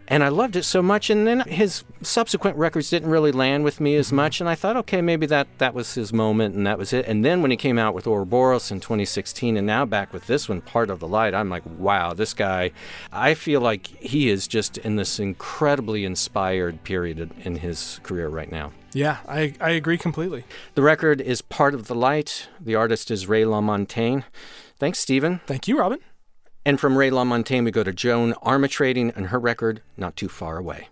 and 0.08 0.24
I 0.24 0.28
loved 0.30 0.56
it 0.56 0.62
so 0.62 0.84
much 0.84 1.10
and 1.10 1.26
then 1.26 1.40
his 1.48 1.84
subsequent 2.04 2.58
records 2.58 2.92
didn't 2.92 3.10
really 3.10 3.32
land 3.32 3.64
with 3.64 3.80
me 3.80 3.94
Mm-hmm. 3.94 4.00
as 4.02 4.12
much 4.14 4.40
and 4.40 4.48
I 4.48 4.54
thought 4.54 4.78
okay, 4.78 5.02
maybe 5.02 5.26
that 5.26 5.48
that 5.58 5.74
was 5.74 5.96
his 5.96 6.14
moment 6.14 6.54
and 6.56 6.68
that 6.68 6.78
was 6.78 6.94
it. 6.94 7.08
And 7.08 7.26
then 7.26 7.42
when 7.42 7.50
he 7.50 7.58
came 7.58 7.80
out 7.80 7.96
with 7.96 8.06
Ouroboros 8.06 8.70
in 8.70 8.80
2016 8.80 9.58
and 9.58 9.66
now 9.66 9.84
back 9.84 10.14
with 10.14 10.28
this 10.28 10.48
one 10.48 10.62
Part 10.62 10.92
of 10.92 11.00
the 11.00 11.08
Light, 11.08 11.34
I'm 11.34 11.50
like, 11.50 11.64
wow, 11.80 12.14
this 12.14 12.36
guy 12.36 12.70
I 13.12 13.34
feel 13.34 13.62
like 13.62 13.88
he 13.88 14.30
is 14.30 14.48
just 14.48 14.78
in 14.78 14.96
this 14.96 15.20
incredibly 15.20 16.06
inspired 16.06 16.84
period 16.84 17.18
in- 17.20 17.32
in 17.44 17.56
his 17.58 18.00
career 18.04 18.28
right 18.30 18.52
now. 18.52 18.72
Yeah, 18.94 19.18
I, 19.28 19.56
I 19.60 19.72
agree 19.72 19.98
completely. 19.98 20.46
The 20.76 20.82
record 20.84 21.20
is 21.20 21.42
Part 21.42 21.74
of 21.74 21.88
the 21.88 21.96
Light. 21.96 22.48
The 22.62 22.76
artist 22.76 23.10
is 23.12 23.28
Ray 23.28 23.44
LaMontagne. 23.44 24.24
Thanks, 24.78 25.00
Stephen. 25.00 25.42
Thank 25.46 25.68
you, 25.68 25.80
Robin. 25.80 26.00
And 26.66 26.80
from 26.80 26.98
Ray 26.98 27.12
LaMontagne, 27.12 27.64
we 27.64 27.72
go 27.72 27.84
to 27.84 27.94
Joan 27.94 28.34
Armatrading 28.36 29.16
and 29.16 29.28
her 29.28 29.40
record, 29.40 29.82
Not 29.98 30.16
Too 30.16 30.28
Far 30.28 30.58
Away. 30.58 30.90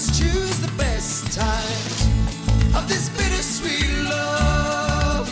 Let's 0.00 0.18
choose 0.18 0.60
the 0.60 0.72
best 0.78 1.30
times 1.30 2.06
of 2.74 2.88
this 2.88 3.10
bittersweet 3.10 4.02
love. 4.04 5.28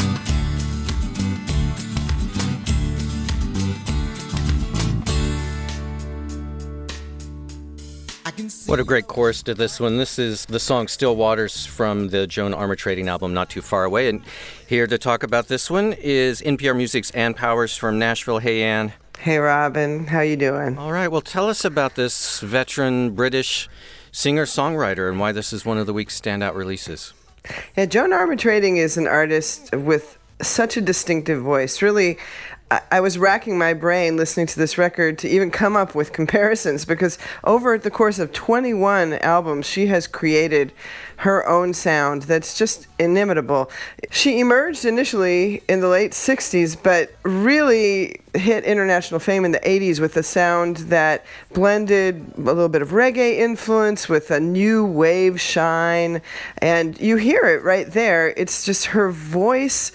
I 8.27 8.31
can 8.31 8.51
see 8.51 8.71
What 8.71 8.79
a 8.79 8.85
great 8.85 9.07
chorus 9.07 9.43
to 9.45 9.55
this 9.55 9.81
one. 9.81 9.97
This 9.97 10.19
is 10.19 10.45
the 10.45 10.61
song 10.61 10.87
Still 10.89 11.17
Waters 11.17 11.65
from 11.65 12.09
the 12.09 12.27
Joan 12.27 12.53
Armatrading 12.53 13.07
album, 13.07 13.33
Not 13.33 13.49
Too 13.49 13.63
Far 13.63 13.85
Away. 13.85 14.11
And 14.11 14.21
here 14.67 14.87
to 14.87 14.99
talk 14.99 15.23
about 15.23 15.49
this 15.49 15.71
one 15.71 15.95
is 15.95 16.43
NPR 16.43 16.77
Music's 16.77 17.11
Ann 17.13 17.33
Powers 17.33 17.75
from 17.75 17.99
Nashville. 17.99 18.41
Hey, 18.41 18.63
Ann. 18.63 18.93
Hey 19.19 19.39
Robin, 19.39 20.07
how 20.07 20.21
you 20.21 20.37
doing? 20.37 20.79
All 20.79 20.93
right, 20.93 21.09
well, 21.09 21.21
tell 21.21 21.49
us 21.49 21.65
about 21.65 21.97
this 21.97 22.39
veteran 22.39 23.17
British 23.17 23.69
singer 24.13 24.45
songwriter 24.45 25.11
and 25.11 25.19
why 25.19 25.33
this 25.33 25.53
is 25.53 25.65
one 25.65 25.79
of 25.79 25.87
the 25.87 25.93
week's 25.93 26.19
standout 26.21 26.55
releases. 26.55 27.13
Yeah, 27.77 27.87
Joan 27.87 28.11
Armatrading 28.11 28.77
is 28.77 28.97
an 28.97 29.07
artist 29.07 29.75
with 29.75 30.19
such 30.43 30.77
a 30.77 30.81
distinctive 30.81 31.43
voice. 31.43 31.83
Really, 31.83 32.19
I, 32.71 32.81
I 32.93 33.01
was 33.01 33.19
racking 33.19 33.59
my 33.59 33.75
brain 33.75 34.17
listening 34.17 34.47
to 34.47 34.59
this 34.59 34.79
record 34.79 35.19
to 35.19 35.29
even 35.29 35.51
come 35.51 35.77
up 35.77 35.95
with 35.95 36.13
comparisons 36.13 36.85
because 36.85 37.19
over 37.45 37.79
the 37.79 37.91
course 37.91 38.19
of 38.19 38.33
21 38.33 39.15
albums, 39.15 39.67
she 39.67 39.87
has 39.87 40.07
created 40.07 40.73
her 41.19 41.45
own 41.49 41.75
sound 41.75 42.23
that's 42.23 42.57
just 42.57 42.87
inimitable. 43.01 43.69
She 44.13 44.39
emerged 44.39 44.85
initially 44.85 45.63
in 45.69 45.81
the 45.81 45.89
late 45.89 46.13
60s, 46.13 46.81
but 46.81 47.11
really 47.25 48.21
hit 48.35 48.63
international 48.63 49.19
fame 49.19 49.45
in 49.45 49.51
the 49.51 49.59
80s 49.59 49.99
with 49.99 50.17
a 50.17 50.23
sound 50.23 50.77
that 50.77 51.27
blended 51.53 52.25
a 52.37 52.41
little 52.41 52.69
bit 52.69 52.83
of 52.83 52.91
reggae 52.91 53.39
influence 53.39 54.09
with 54.09 54.31
a 54.31 54.39
new 54.39 54.87
wave 54.87 55.41
shine. 55.41 56.23
And 56.59 56.99
you 57.01 57.17
hear 57.17 57.43
it 57.47 57.65
right 57.65 57.91
there. 57.91 58.29
It's 58.37 58.65
just 58.65 58.87
her 58.87 59.11
voice 59.11 59.91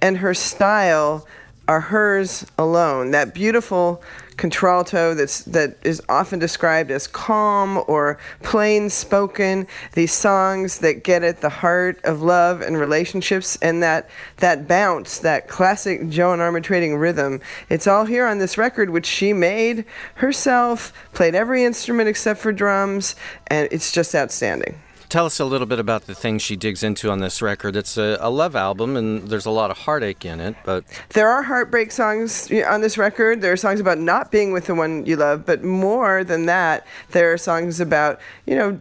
and 0.00 0.18
her 0.18 0.34
style 0.34 1.26
are 1.66 1.80
hers 1.80 2.46
alone. 2.58 3.10
That 3.10 3.34
beautiful 3.34 4.04
contralto 4.40 5.12
that's 5.12 5.44
that 5.44 5.76
is 5.84 6.02
often 6.08 6.38
described 6.38 6.90
as 6.90 7.06
calm 7.06 7.84
or 7.86 8.18
plain 8.42 8.88
spoken. 8.88 9.66
These 9.92 10.12
songs 10.12 10.78
that 10.78 11.04
get 11.04 11.22
at 11.22 11.42
the 11.42 11.50
heart 11.50 12.00
of 12.04 12.22
love 12.22 12.62
and 12.62 12.78
relationships 12.78 13.58
and 13.60 13.82
that 13.82 14.08
that 14.38 14.66
bounce, 14.66 15.18
that 15.18 15.46
classic 15.46 16.08
Joan 16.08 16.38
Armatrading 16.38 16.98
rhythm. 16.98 17.40
It's 17.68 17.86
all 17.86 18.06
here 18.06 18.26
on 18.26 18.38
this 18.38 18.56
record, 18.56 18.88
which 18.90 19.06
she 19.06 19.34
made 19.34 19.84
herself, 20.14 20.92
played 21.12 21.34
every 21.34 21.62
instrument 21.62 22.08
except 22.08 22.40
for 22.40 22.50
drums, 22.50 23.14
and 23.48 23.68
it's 23.70 23.92
just 23.92 24.14
outstanding. 24.14 24.80
Tell 25.10 25.26
us 25.26 25.40
a 25.40 25.44
little 25.44 25.66
bit 25.66 25.80
about 25.80 26.06
the 26.06 26.14
things 26.14 26.40
she 26.40 26.54
digs 26.54 26.84
into 26.84 27.10
on 27.10 27.18
this 27.18 27.42
record. 27.42 27.74
It's 27.74 27.96
a, 27.96 28.16
a 28.20 28.30
love 28.30 28.54
album, 28.54 28.96
and 28.96 29.26
there's 29.28 29.44
a 29.44 29.50
lot 29.50 29.72
of 29.72 29.78
heartache 29.78 30.24
in 30.24 30.38
it, 30.38 30.54
but 30.64 30.84
There 31.08 31.28
are 31.28 31.42
heartbreak 31.42 31.90
songs 31.90 32.48
on 32.52 32.80
this 32.80 32.96
record. 32.96 33.40
There 33.40 33.50
are 33.50 33.56
songs 33.56 33.80
about 33.80 33.98
not 33.98 34.30
being 34.30 34.52
with 34.52 34.66
the 34.66 34.74
one 34.76 35.04
you 35.06 35.16
love, 35.16 35.44
but 35.44 35.64
more 35.64 36.22
than 36.22 36.46
that, 36.46 36.86
there 37.10 37.32
are 37.32 37.36
songs 37.36 37.80
about, 37.80 38.20
you 38.46 38.54
know, 38.54 38.72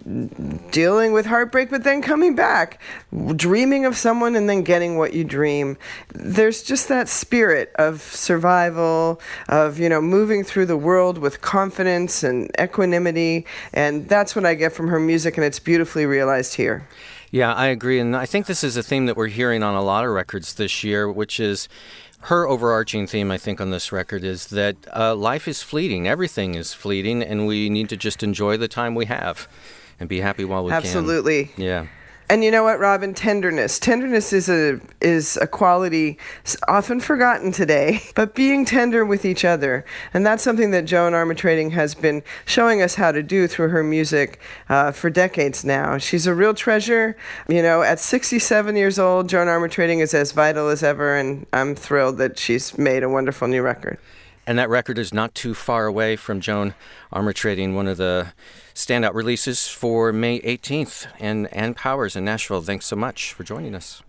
dealing 0.69 1.13
with 1.13 1.25
heartbreak, 1.25 1.71
but 1.71 1.83
then 1.83 1.99
coming 1.99 2.35
back, 2.35 2.79
dreaming 3.35 3.85
of 3.85 3.97
someone 3.97 4.35
and 4.35 4.47
then 4.47 4.61
getting 4.61 4.99
what 4.99 5.15
you 5.15 5.23
dream. 5.23 5.77
There's 6.13 6.61
just 6.61 6.89
that 6.89 7.09
spirit 7.09 7.71
of 7.75 8.01
survival, 8.01 9.19
of, 9.47 9.79
you 9.79 9.89
know, 9.89 9.99
moving 9.99 10.43
through 10.43 10.67
the 10.67 10.77
world 10.77 11.17
with 11.17 11.41
confidence 11.41 12.21
and 12.21 12.51
equanimity. 12.61 13.47
And 13.73 14.07
that's 14.07 14.35
what 14.35 14.45
I 14.45 14.53
get 14.53 14.73
from 14.73 14.89
her 14.89 14.99
music, 14.99 15.35
and 15.35 15.43
it's 15.43 15.57
beautifully 15.57 16.05
realized 16.19 16.55
here. 16.55 16.87
Yeah, 17.31 17.53
I 17.53 17.67
agree. 17.67 17.99
And 17.99 18.15
I 18.15 18.25
think 18.25 18.45
this 18.45 18.63
is 18.63 18.75
a 18.75 18.83
theme 18.83 19.05
that 19.05 19.15
we're 19.15 19.27
hearing 19.27 19.63
on 19.63 19.75
a 19.75 19.81
lot 19.81 20.03
of 20.03 20.11
records 20.11 20.55
this 20.55 20.83
year, 20.83 21.09
which 21.11 21.39
is 21.39 21.69
her 22.21 22.47
overarching 22.47 23.07
theme, 23.07 23.31
I 23.31 23.37
think, 23.37 23.61
on 23.61 23.69
this 23.71 23.91
record 23.91 24.23
is 24.23 24.47
that 24.47 24.75
uh, 24.95 25.15
life 25.15 25.47
is 25.47 25.63
fleeting. 25.63 26.07
Everything 26.07 26.55
is 26.55 26.73
fleeting, 26.73 27.23
and 27.23 27.47
we 27.47 27.69
need 27.69 27.87
to 27.89 27.97
just 27.97 28.23
enjoy 28.23 28.57
the 28.57 28.67
time 28.67 28.93
we 28.95 29.05
have 29.05 29.47
and 29.99 30.09
be 30.09 30.19
happy 30.19 30.43
while 30.43 30.63
we 30.65 30.71
Absolutely. 30.71 31.45
can. 31.45 31.51
Absolutely. 31.51 31.65
Yeah. 31.65 31.87
And 32.31 32.43
you 32.43 32.51
know 32.51 32.61
what, 32.61 32.79
Robin? 32.79 33.15
Tenderness. 33.15 33.79
Tenderness 33.79 34.31
is 34.33 34.49
a 34.49 34.79
is 35.01 35.35
a 35.37 35.47
quality 35.47 36.19
often 36.67 36.99
forgotten 36.99 37.51
today, 37.51 38.01
but 38.15 38.35
being 38.35 38.65
tender 38.65 39.03
with 39.03 39.25
each 39.25 39.43
other, 39.43 39.83
and 40.13 40.23
that's 40.23 40.43
something 40.43 40.69
that 40.69 40.85
Joan 40.85 41.13
Armatrading 41.13 41.71
has 41.71 41.95
been 41.95 42.21
showing 42.45 42.83
us 42.83 42.93
how 42.93 43.11
to 43.11 43.23
do 43.23 43.47
through 43.47 43.69
her 43.69 43.83
music 43.83 44.39
uh, 44.69 44.91
for 44.91 45.09
decades 45.09 45.65
now. 45.65 45.97
She's 45.97 46.27
a 46.27 46.35
real 46.35 46.53
treasure. 46.53 47.17
You 47.47 47.63
know, 47.63 47.81
at 47.81 47.99
67 47.99 48.75
years 48.75 48.99
old, 48.99 49.27
Joan 49.27 49.47
Armatrading 49.47 49.99
is 49.99 50.13
as 50.13 50.31
vital 50.31 50.69
as 50.69 50.83
ever, 50.83 51.17
and 51.17 51.47
I'm 51.51 51.73
thrilled 51.73 52.19
that 52.19 52.37
she's 52.37 52.77
made 52.77 53.01
a 53.01 53.09
wonderful 53.09 53.47
new 53.47 53.63
record. 53.63 53.97
And 54.45 54.59
that 54.59 54.69
record 54.69 54.99
is 54.99 55.13
not 55.13 55.33
too 55.33 55.55
far 55.55 55.87
away 55.87 56.15
from 56.15 56.41
Joan 56.41 56.75
Armatrading, 57.11 57.73
one 57.73 57.87
of 57.87 57.97
the 57.97 58.33
standout 58.79 59.13
releases 59.13 59.67
for 59.67 60.13
May 60.13 60.39
18th. 60.39 61.07
And 61.19 61.53
Ann 61.53 61.73
Powers 61.73 62.15
in 62.15 62.23
Nashville, 62.23 62.61
thanks 62.61 62.85
so 62.85 62.95
much 62.95 63.33
for 63.33 63.43
joining 63.43 63.75
us. 63.75 64.01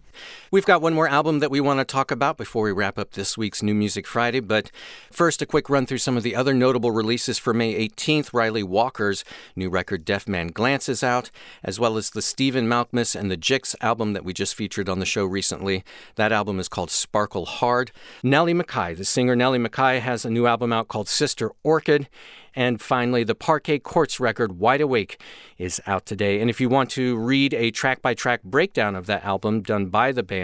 We've 0.53 0.67
got 0.67 0.83
one 0.83 0.95
more 0.95 1.07
album 1.07 1.39
that 1.39 1.51
we 1.53 1.61
want 1.61 1.79
to 1.79 1.85
talk 1.85 2.11
about 2.11 2.37
before 2.37 2.65
we 2.65 2.73
wrap 2.73 2.99
up 2.99 3.13
this 3.13 3.39
week's 3.39 3.63
New 3.63 3.73
Music 3.73 4.05
Friday. 4.05 4.41
But 4.41 4.73
first, 5.13 5.41
a 5.41 5.47
quick 5.47 5.71
run 5.71 5.87
through 5.87 5.99
some 5.99 6.17
of 6.17 6.25
the 6.25 6.35
other 6.35 6.53
notable 6.53 6.91
releases 6.91 7.39
for 7.39 7.55
May 7.55 7.89
18th. 7.89 8.33
Ryley 8.33 8.65
Walker's 8.65 9.25
new 9.55 9.71
record, 9.71 10.05
Deafman 10.05 10.49
Glances 10.49 11.05
out, 11.05 11.31
as 11.63 11.79
well 11.79 11.97
as 11.97 12.11
the 12.11 12.21
Stephen 12.21 12.67
Malkmus 12.67 13.15
and 13.15 13.31
the 13.31 13.37
Jicks 13.37 13.77
album 13.81 14.13
that 14.13 14.25
we 14.25 14.33
just 14.33 14.57
featured 14.57 14.89
on 14.89 14.99
the 14.99 15.07
show 15.07 15.25
recently. 15.25 15.85
That 16.17 16.33
album 16.33 16.59
is 16.59 16.67
called 16.69 16.91
Sparkle 16.91 17.47
Hard. 17.47 17.93
Nellie 18.25 18.53
McKay, 18.53 18.97
the 18.97 19.05
singer 19.05 19.37
Nellie 19.37 19.61
McKay, 19.61 20.01
has 20.01 20.25
a 20.25 20.31
new 20.31 20.49
album 20.49 20.73
out 20.73 20.89
called 20.89 21.09
Sister 21.09 21.53
Orchid. 21.63 22.09
And 22.55 22.81
finally, 22.81 23.23
the 23.23 23.37
Parquet 23.37 23.79
Courts 23.79 24.19
record, 24.19 24.59
Wide 24.59 24.81
Awake, 24.81 25.23
is 25.57 25.81
out 25.87 26.05
today. 26.05 26.41
And 26.41 26.51
if 26.51 26.61
you 26.61 26.69
want 26.69 26.91
to 26.91 27.17
read 27.17 27.55
a 27.55 27.71
track 27.71 28.03
by 28.03 28.15
track 28.15 28.43
breakdown 28.43 28.97
of 28.97 29.07
that 29.07 29.25
album 29.25 29.63
done 29.63 29.87
by 29.87 30.11
the 30.11 30.25
band, 30.25 30.40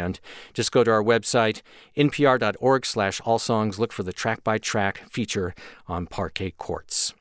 just 0.55 0.73
go 0.73 0.85
to 0.85 0.91
our 0.91 1.03
website, 1.03 1.63
npr.org 1.97 2.87
slash 2.87 3.21
all 3.25 3.39
songs. 3.39 3.79
Look 3.79 3.93
for 3.93 4.03
the 4.03 4.13
track 4.13 4.45
by 4.45 4.59
track 4.59 5.03
feature 5.09 5.55
on 5.87 6.07
Parquet 6.07 6.53
Courts. 6.53 7.15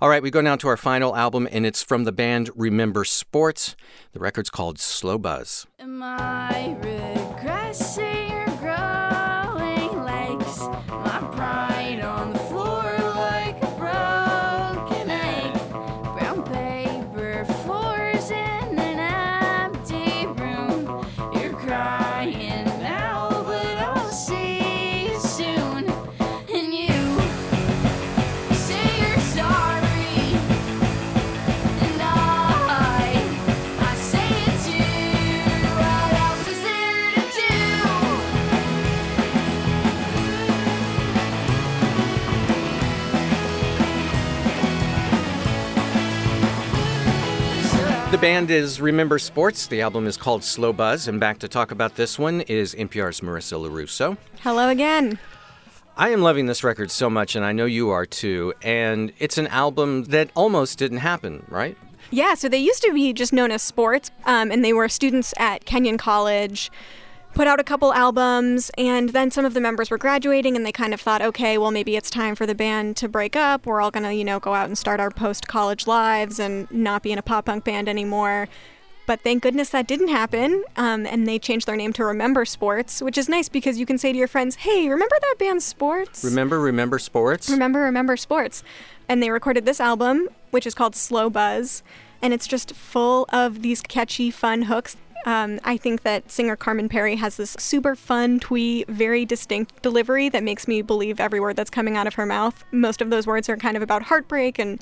All 0.00 0.08
right, 0.08 0.22
we 0.22 0.30
go 0.30 0.40
now 0.40 0.56
to 0.56 0.68
our 0.68 0.76
final 0.76 1.16
album, 1.16 1.48
and 1.50 1.64
it's 1.64 1.82
from 1.82 2.04
the 2.04 2.12
band 2.12 2.50
Remember 2.54 3.04
Sports. 3.04 3.76
The 4.12 4.20
record's 4.20 4.50
called 4.50 4.78
Slow 4.78 5.18
Buzz. 5.18 5.66
Am 5.78 6.02
I 6.02 6.76
regressing 6.80 8.03
band 48.24 48.50
is 48.50 48.80
Remember 48.80 49.18
Sports. 49.18 49.66
The 49.66 49.82
album 49.82 50.06
is 50.06 50.16
called 50.16 50.42
Slow 50.42 50.72
Buzz. 50.72 51.08
And 51.08 51.20
back 51.20 51.40
to 51.40 51.46
talk 51.46 51.70
about 51.70 51.96
this 51.96 52.18
one 52.18 52.40
is 52.40 52.74
NPR's 52.74 53.20
Marissa 53.20 53.62
Lorusso. 53.62 54.16
Hello 54.40 54.70
again. 54.70 55.18
I 55.98 56.08
am 56.08 56.22
loving 56.22 56.46
this 56.46 56.64
record 56.64 56.90
so 56.90 57.10
much, 57.10 57.36
and 57.36 57.44
I 57.44 57.52
know 57.52 57.66
you 57.66 57.90
are 57.90 58.06
too. 58.06 58.54
And 58.62 59.12
it's 59.18 59.36
an 59.36 59.48
album 59.48 60.04
that 60.04 60.30
almost 60.34 60.78
didn't 60.78 61.00
happen, 61.00 61.44
right? 61.50 61.76
Yeah, 62.10 62.32
so 62.32 62.48
they 62.48 62.56
used 62.56 62.82
to 62.84 62.94
be 62.94 63.12
just 63.12 63.34
known 63.34 63.50
as 63.50 63.60
Sports, 63.60 64.10
um, 64.24 64.50
and 64.50 64.64
they 64.64 64.72
were 64.72 64.88
students 64.88 65.34
at 65.36 65.66
Kenyon 65.66 65.98
College. 65.98 66.70
Put 67.34 67.48
out 67.48 67.58
a 67.58 67.64
couple 67.64 67.92
albums, 67.92 68.70
and 68.78 69.08
then 69.08 69.32
some 69.32 69.44
of 69.44 69.54
the 69.54 69.60
members 69.60 69.90
were 69.90 69.98
graduating, 69.98 70.54
and 70.54 70.64
they 70.64 70.70
kind 70.70 70.94
of 70.94 71.00
thought, 71.00 71.20
okay, 71.20 71.58
well, 71.58 71.72
maybe 71.72 71.96
it's 71.96 72.08
time 72.08 72.36
for 72.36 72.46
the 72.46 72.54
band 72.54 72.96
to 72.98 73.08
break 73.08 73.34
up. 73.34 73.66
We're 73.66 73.80
all 73.80 73.90
gonna, 73.90 74.12
you 74.12 74.24
know, 74.24 74.38
go 74.38 74.54
out 74.54 74.66
and 74.66 74.78
start 74.78 75.00
our 75.00 75.10
post 75.10 75.48
college 75.48 75.88
lives 75.88 76.38
and 76.38 76.70
not 76.70 77.02
be 77.02 77.10
in 77.10 77.18
a 77.18 77.22
pop 77.22 77.46
punk 77.46 77.64
band 77.64 77.88
anymore. 77.88 78.46
But 79.06 79.20
thank 79.20 79.42
goodness 79.42 79.70
that 79.70 79.88
didn't 79.88 80.08
happen, 80.08 80.62
um, 80.76 81.06
and 81.06 81.26
they 81.26 81.40
changed 81.40 81.66
their 81.66 81.74
name 81.74 81.92
to 81.94 82.04
Remember 82.04 82.44
Sports, 82.44 83.02
which 83.02 83.18
is 83.18 83.28
nice 83.28 83.48
because 83.48 83.78
you 83.78 83.84
can 83.84 83.98
say 83.98 84.12
to 84.12 84.18
your 84.18 84.28
friends, 84.28 84.54
hey, 84.54 84.88
remember 84.88 85.16
that 85.20 85.34
band 85.36 85.60
Sports? 85.62 86.22
Remember, 86.22 86.60
Remember 86.60 86.98
Sports? 86.98 87.50
Remember, 87.50 87.80
remember 87.80 88.16
sports. 88.16 88.62
And 89.08 89.20
they 89.20 89.30
recorded 89.30 89.66
this 89.66 89.80
album, 89.80 90.28
which 90.52 90.68
is 90.68 90.74
called 90.74 90.94
Slow 90.94 91.28
Buzz, 91.28 91.82
and 92.22 92.32
it's 92.32 92.46
just 92.46 92.74
full 92.74 93.26
of 93.30 93.60
these 93.60 93.82
catchy, 93.82 94.30
fun 94.30 94.62
hooks. 94.62 94.96
Um, 95.24 95.58
I 95.64 95.76
think 95.76 96.02
that 96.02 96.30
singer 96.30 96.56
Carmen 96.56 96.88
Perry 96.88 97.16
has 97.16 97.36
this 97.36 97.56
super 97.58 97.94
fun, 97.94 98.40
twee, 98.40 98.84
very 98.88 99.24
distinct 99.24 99.82
delivery 99.82 100.28
that 100.28 100.42
makes 100.42 100.68
me 100.68 100.82
believe 100.82 101.18
every 101.18 101.40
word 101.40 101.56
that's 101.56 101.70
coming 101.70 101.96
out 101.96 102.06
of 102.06 102.14
her 102.14 102.26
mouth. 102.26 102.64
Most 102.72 103.00
of 103.00 103.10
those 103.10 103.26
words 103.26 103.48
are 103.48 103.56
kind 103.56 103.76
of 103.76 103.82
about 103.82 104.02
heartbreak 104.02 104.58
and 104.58 104.80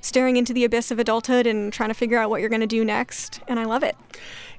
staring 0.00 0.36
into 0.36 0.52
the 0.52 0.64
abyss 0.64 0.90
of 0.90 0.98
adulthood 0.98 1.46
and 1.46 1.72
trying 1.72 1.90
to 1.90 1.94
figure 1.94 2.18
out 2.18 2.30
what 2.30 2.40
you're 2.40 2.48
going 2.48 2.60
to 2.60 2.66
do 2.66 2.84
next. 2.84 3.40
And 3.48 3.60
I 3.60 3.64
love 3.64 3.82
it. 3.82 3.96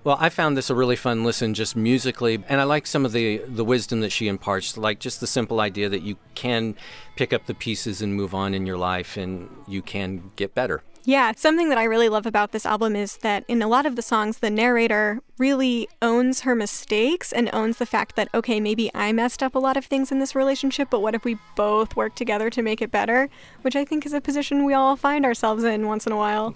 Well, 0.03 0.17
I 0.19 0.29
found 0.29 0.57
this 0.57 0.69
a 0.69 0.75
really 0.75 0.95
fun 0.95 1.23
listen 1.23 1.53
just 1.53 1.75
musically, 1.75 2.43
and 2.49 2.59
I 2.59 2.63
like 2.63 2.87
some 2.87 3.05
of 3.05 3.11
the 3.11 3.37
the 3.47 3.63
wisdom 3.63 4.01
that 4.01 4.11
she 4.11 4.27
imparts, 4.27 4.75
like 4.75 4.99
just 4.99 5.19
the 5.19 5.27
simple 5.27 5.59
idea 5.59 5.89
that 5.89 6.01
you 6.01 6.17
can 6.33 6.75
pick 7.15 7.31
up 7.33 7.45
the 7.45 7.53
pieces 7.53 8.01
and 8.01 8.15
move 8.15 8.33
on 8.33 8.55
in 8.55 8.65
your 8.65 8.77
life 8.77 9.15
and 9.15 9.47
you 9.67 9.83
can 9.83 10.31
get 10.35 10.55
better. 10.55 10.81
Yeah, 11.03 11.31
something 11.35 11.69
that 11.69 11.79
I 11.79 11.83
really 11.85 12.09
love 12.09 12.25
about 12.27 12.51
this 12.51 12.65
album 12.65 12.95
is 12.95 13.17
that 13.17 13.43
in 13.47 13.61
a 13.61 13.67
lot 13.67 13.85
of 13.85 13.95
the 13.95 14.01
songs, 14.03 14.37
the 14.37 14.51
narrator 14.51 15.21
really 15.39 15.87
owns 16.01 16.41
her 16.41 16.53
mistakes 16.53 17.33
and 17.33 17.49
owns 17.53 17.77
the 17.77 17.87
fact 17.87 18.15
that, 18.15 18.29
okay, 18.35 18.59
maybe 18.59 18.91
I 18.93 19.11
messed 19.11 19.41
up 19.41 19.55
a 19.55 19.59
lot 19.59 19.77
of 19.77 19.85
things 19.85 20.11
in 20.11 20.19
this 20.19 20.35
relationship, 20.35 20.89
but 20.91 21.01
what 21.01 21.15
if 21.15 21.25
we 21.25 21.37
both 21.55 21.95
work 21.95 22.13
together 22.13 22.51
to 22.51 22.61
make 22.61 22.81
it 22.81 22.91
better? 22.91 23.29
Which 23.63 23.75
I 23.75 23.83
think 23.83 24.05
is 24.05 24.13
a 24.13 24.21
position 24.21 24.63
we 24.63 24.73
all 24.73 24.95
find 24.95 25.25
ourselves 25.25 25.63
in 25.63 25.87
once 25.87 26.05
in 26.05 26.13
a 26.13 26.17
while. 26.17 26.55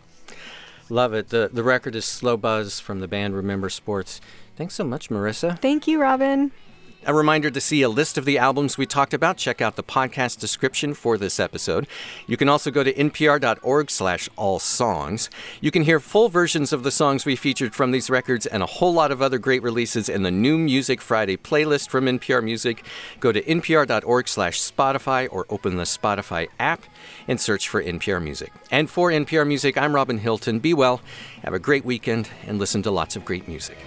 Love 0.89 1.13
it. 1.13 1.29
The 1.29 1.49
the 1.51 1.63
record 1.63 1.95
is 1.95 2.05
Slow 2.05 2.37
Buzz 2.37 2.79
from 2.79 2.99
the 2.99 3.07
band 3.07 3.35
Remember 3.35 3.69
Sports. 3.69 4.21
Thanks 4.55 4.75
so 4.75 4.83
much, 4.83 5.09
Marissa. 5.09 5.59
Thank 5.59 5.87
you, 5.87 5.99
Robin. 5.99 6.51
A 7.07 7.13
reminder 7.13 7.51
to 7.51 7.61
see 7.61 7.83
a 7.83 7.89
list 7.89 8.17
of 8.17 8.25
the 8.25 8.39
albums 8.39 8.79
we 8.79 8.87
talked 8.87 9.13
about. 9.13 9.37
Check 9.37 9.61
out 9.61 9.75
the 9.75 9.83
podcast 9.83 10.39
description 10.39 10.95
for 10.95 11.19
this 11.19 11.39
episode. 11.39 11.85
You 12.25 12.35
can 12.35 12.49
also 12.49 12.71
go 12.71 12.83
to 12.83 12.91
npr.org 12.91 13.91
slash 13.91 14.27
all 14.35 14.57
songs. 14.57 15.29
You 15.61 15.69
can 15.69 15.83
hear 15.83 15.99
full 15.99 16.29
versions 16.29 16.73
of 16.73 16.81
the 16.81 16.89
songs 16.89 17.23
we 17.23 17.35
featured 17.35 17.75
from 17.75 17.91
these 17.91 18.09
records 18.09 18.47
and 18.47 18.63
a 18.63 18.65
whole 18.65 18.91
lot 18.91 19.11
of 19.11 19.21
other 19.21 19.37
great 19.37 19.61
releases 19.61 20.09
in 20.09 20.23
the 20.23 20.31
New 20.31 20.57
Music 20.57 20.99
Friday 20.99 21.37
playlist 21.37 21.89
from 21.89 22.05
NPR 22.05 22.43
Music. 22.43 22.83
Go 23.19 23.31
to 23.31 23.41
npr.org 23.43 24.27
slash 24.27 24.59
Spotify 24.59 25.27
or 25.31 25.45
open 25.51 25.77
the 25.77 25.83
Spotify 25.83 26.47
app 26.59 26.85
and 27.27 27.39
search 27.39 27.69
for 27.69 27.83
NPR 27.83 28.19
Music. 28.19 28.51
And 28.71 28.89
for 28.89 29.11
NPR 29.11 29.45
Music, 29.45 29.77
I'm 29.77 29.93
Robin 29.93 30.17
Hilton. 30.17 30.57
Be 30.57 30.73
well, 30.73 31.01
have 31.43 31.53
a 31.53 31.59
great 31.59 31.85
weekend, 31.85 32.31
and 32.47 32.57
listen 32.57 32.81
to 32.81 32.89
lots 32.89 33.15
of 33.15 33.23
great 33.25 33.47
music. 33.47 33.77